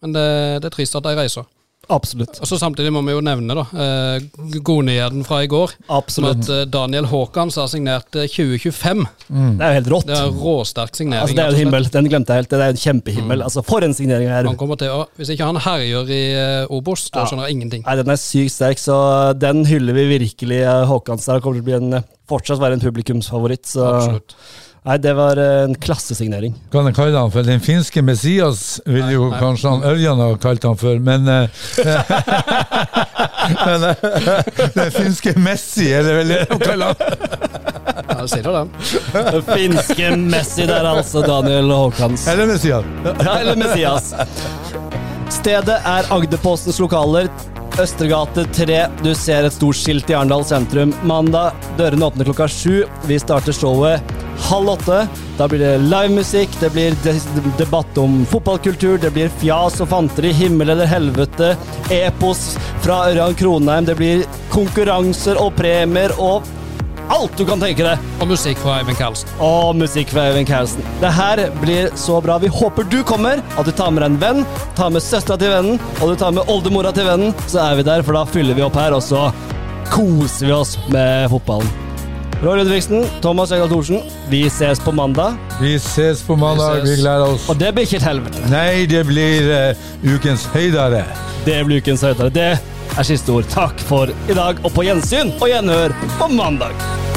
Men 0.03 0.15
det, 0.15 0.27
det 0.63 0.69
er 0.69 0.75
trist 0.75 0.97
at 0.99 1.05
de 1.05 1.15
reiser. 1.17 1.47
Absolutt. 1.91 2.37
Og 2.39 2.47
så 2.47 2.57
Samtidig 2.61 2.93
må 2.95 3.01
vi 3.03 3.11
jo 3.11 3.19
nevne 3.25 3.55
da, 3.57 3.63
eh, 3.75 4.23
godnyheten 4.63 5.25
fra 5.27 5.41
i 5.43 5.49
går. 5.51 5.73
Absolutt. 5.91 6.37
Med 6.37 6.45
at 6.45 6.51
eh, 6.55 6.69
Daniel 6.71 7.05
Haakons 7.11 7.57
har 7.59 7.67
signert 7.67 8.15
eh, 8.15 8.27
2025 8.31 9.03
Det 9.27 9.65
er 9.65 9.73
jo 9.73 9.77
helt 9.79 9.89
rått. 9.91 10.07
Det 10.07 10.15
er 10.17 10.31
råsterk 10.43 10.95
signering. 10.95 11.21
Altså, 11.25 11.35
det 11.35 11.43
er 11.43 11.49
en 11.57 11.59
himmel. 11.59 11.89
Den 11.91 12.07
glemte 12.11 12.33
jeg 12.37 12.43
helt. 12.43 12.53
Det 12.53 12.61
er 12.61 12.75
en 12.77 12.81
kjempehimmel. 12.85 13.43
Altså, 13.43 13.65
for 13.67 13.83
en 13.83 13.93
signering 13.97 14.31
her. 14.31 14.47
Han 14.47 14.59
kommer 14.59 14.79
til 14.79 14.93
å, 14.95 15.03
Hvis 15.19 15.33
ikke 15.35 15.49
han 15.51 15.59
herjer 15.65 16.13
i 16.15 16.23
eh, 16.39 16.73
Obos, 16.73 17.09
da 17.11 17.23
Ja. 17.23 17.29
skjønner 17.31 17.47
jeg 17.49 17.57
ingenting. 17.59 17.83
Nei, 17.85 17.95
Den 17.99 18.09
er 18.15 18.21
sykt 18.21 18.55
sterk, 18.55 18.79
så 18.79 18.97
den 19.37 19.65
hyller 19.67 19.93
vi 19.93 20.07
virkelig. 20.19 20.63
Haakons 20.87 21.25
der 21.27 21.43
kommer 21.43 21.59
til 21.59 21.65
å 21.65 21.69
bli 21.71 21.79
en, 21.97 22.03
fortsatt 22.31 22.59
være 22.63 22.79
en 22.79 22.85
publikumsfavoritt. 22.87 23.67
Så 23.67 23.83
Absolutt. 23.83 24.35
Nei, 24.83 24.97
det 25.03 25.13
var 25.17 25.39
eh, 25.39 25.63
en 25.67 25.75
klassesignering. 25.75 26.55
Kan 26.73 26.87
jeg 26.89 26.95
kalle 26.97 27.19
han 27.19 27.31
for 27.33 27.45
den 27.47 27.61
finske 27.63 28.03
Messias, 28.05 28.81
vil 28.85 29.09
jo 29.13 29.29
nei. 29.31 29.39
kanskje 29.41 29.71
han 29.73 29.85
Ørjan 29.93 30.21
ha 30.23 30.29
kalt 30.43 30.63
han 30.67 30.79
for, 30.79 30.99
men 31.03 31.27
eh, 31.31 31.47
Men 33.65 33.83
eh, 33.83 33.95
Den 34.75 34.91
finske 34.95 35.33
Messi, 35.39 35.89
er 35.91 36.05
det 36.07 36.13
vel 36.19 36.31
det 36.31 36.41
de 36.51 36.59
kaller 36.61 36.93
han? 36.93 36.95
Ja, 38.07 38.27
sier 38.27 38.45
det, 38.45 38.53
den. 38.53 38.69
Den 39.33 39.43
finske 39.49 40.11
Messi 40.17 40.67
der, 40.69 40.85
altså. 40.87 41.23
Daniel 41.27 41.71
Håkans. 41.71 42.27
Eller 42.31 42.47
Messias? 42.49 42.85
Ja, 43.03 43.39
eller 43.39 43.59
Messias. 43.59 44.13
Stedet 45.33 45.79
er 45.79 46.11
Agderpostens 46.13 46.79
lokaler. 46.79 47.27
Østregate 47.81 48.45
3. 48.53 48.81
Du 49.01 49.13
ser 49.17 49.47
et 49.47 49.55
stort 49.55 49.79
skilt 49.79 50.11
i 50.11 50.17
Arendal 50.17 50.45
sentrum. 50.45 50.93
Mandag. 51.09 51.57
Dørene 51.79 52.05
åpner 52.05 52.27
klokka 52.29 52.45
sju. 52.51 52.83
Vi 53.09 53.17
starter 53.21 53.55
showet 53.55 54.13
halv 54.49 54.69
åtte. 54.69 55.07
Da 55.37 55.47
blir 55.49 55.59
det 55.59 55.77
livemusikk, 55.81 56.53
det 56.61 56.69
blir 56.73 56.95
debatt 57.57 57.97
om 57.97 58.21
fotballkultur, 58.29 58.97
det 59.01 59.13
blir 59.15 59.31
fjas 59.41 59.79
og 59.81 59.89
fanteri, 59.89 60.33
himmel 60.35 60.73
eller 60.75 60.89
helvete, 60.89 61.53
epos 61.93 62.53
fra 62.83 63.07
Ørjan 63.09 63.37
Kronheim, 63.39 63.87
det 63.89 63.97
blir 63.97 64.25
konkurranser 64.53 65.39
og 65.41 65.55
premier 65.57 66.13
og 66.21 66.45
alt 67.11 67.37
du 67.37 67.45
kan 67.47 67.61
tenke 67.61 67.85
deg. 67.85 68.09
Og 68.21 68.29
musikk 68.31 68.61
fra 68.63 68.79
Eivind 68.79 68.99
Karlsen. 68.99 69.29
Og 69.43 69.75
musikk 69.79 70.13
fra 70.13 70.27
Eivind 70.29 70.49
Karlsen. 70.49 70.85
Det 71.01 71.11
her 71.13 71.43
blir 71.61 71.91
så 71.99 72.19
bra. 72.23 72.39
Vi 72.43 72.51
håper 72.51 72.87
du 72.89 73.01
kommer, 73.07 73.43
at 73.57 73.67
du 73.67 73.73
tar 73.75 73.93
med 73.93 74.03
deg 74.03 74.13
en 74.13 74.19
venn, 74.21 74.43
tar 74.77 74.93
med 74.93 75.03
søstera 75.03 75.39
til 75.39 75.53
vennen, 75.53 75.79
og 75.99 76.13
du 76.13 76.19
tar 76.19 76.35
med 76.35 76.49
oldemora 76.51 76.93
til 76.95 77.07
vennen. 77.09 77.35
Så 77.47 77.61
er 77.63 77.79
vi 77.79 77.87
der, 77.87 78.05
for 78.05 78.17
da 78.17 78.25
fyller 78.29 78.57
vi 78.57 78.65
opp 78.65 78.77
her, 78.79 78.95
og 78.95 79.03
så 79.03 79.29
koser 79.93 80.49
vi 80.49 80.55
oss 80.55 80.77
med 80.93 81.29
fotballen. 81.33 81.79
Roy 82.43 82.57
Ludvigsen, 82.59 83.05
Thomas 83.23 83.53
Egil 83.55 83.69
Thorsen, 83.71 84.01
vi 84.27 84.41
ses 84.51 84.79
på 84.83 84.91
mandag. 84.91 85.37
Vi 85.61 85.77
ses 85.79 86.23
på 86.27 86.35
mandag, 86.35 86.81
Vi 86.83 86.89
vi 86.89 87.01
gleder 87.01 87.23
oss. 87.23 87.45
Og 87.49 87.55
det 87.55 87.71
blir 87.71 87.87
ikke 87.87 88.01
et 88.01 88.07
helvete. 88.09 88.43
Nei, 88.51 88.83
det 88.91 89.05
blir 89.07 89.47
uh, 89.47 89.85
ukens 90.03 90.43
høydare. 90.51 91.05
Det 91.45 91.61
blir 91.67 91.79
ukens 91.83 92.03
høydare 92.03 92.31
Det 92.35 92.49
er 92.97 93.07
siste 93.07 93.33
ord. 93.33 93.47
Takk 93.51 93.79
for 93.87 94.11
i 94.29 94.37
dag, 94.37 94.61
og 94.63 94.73
på 94.75 94.85
gjensyn 94.87 95.33
og 95.39 95.49
gjenhør 95.49 95.95
på 96.19 96.29
mandag. 96.33 97.12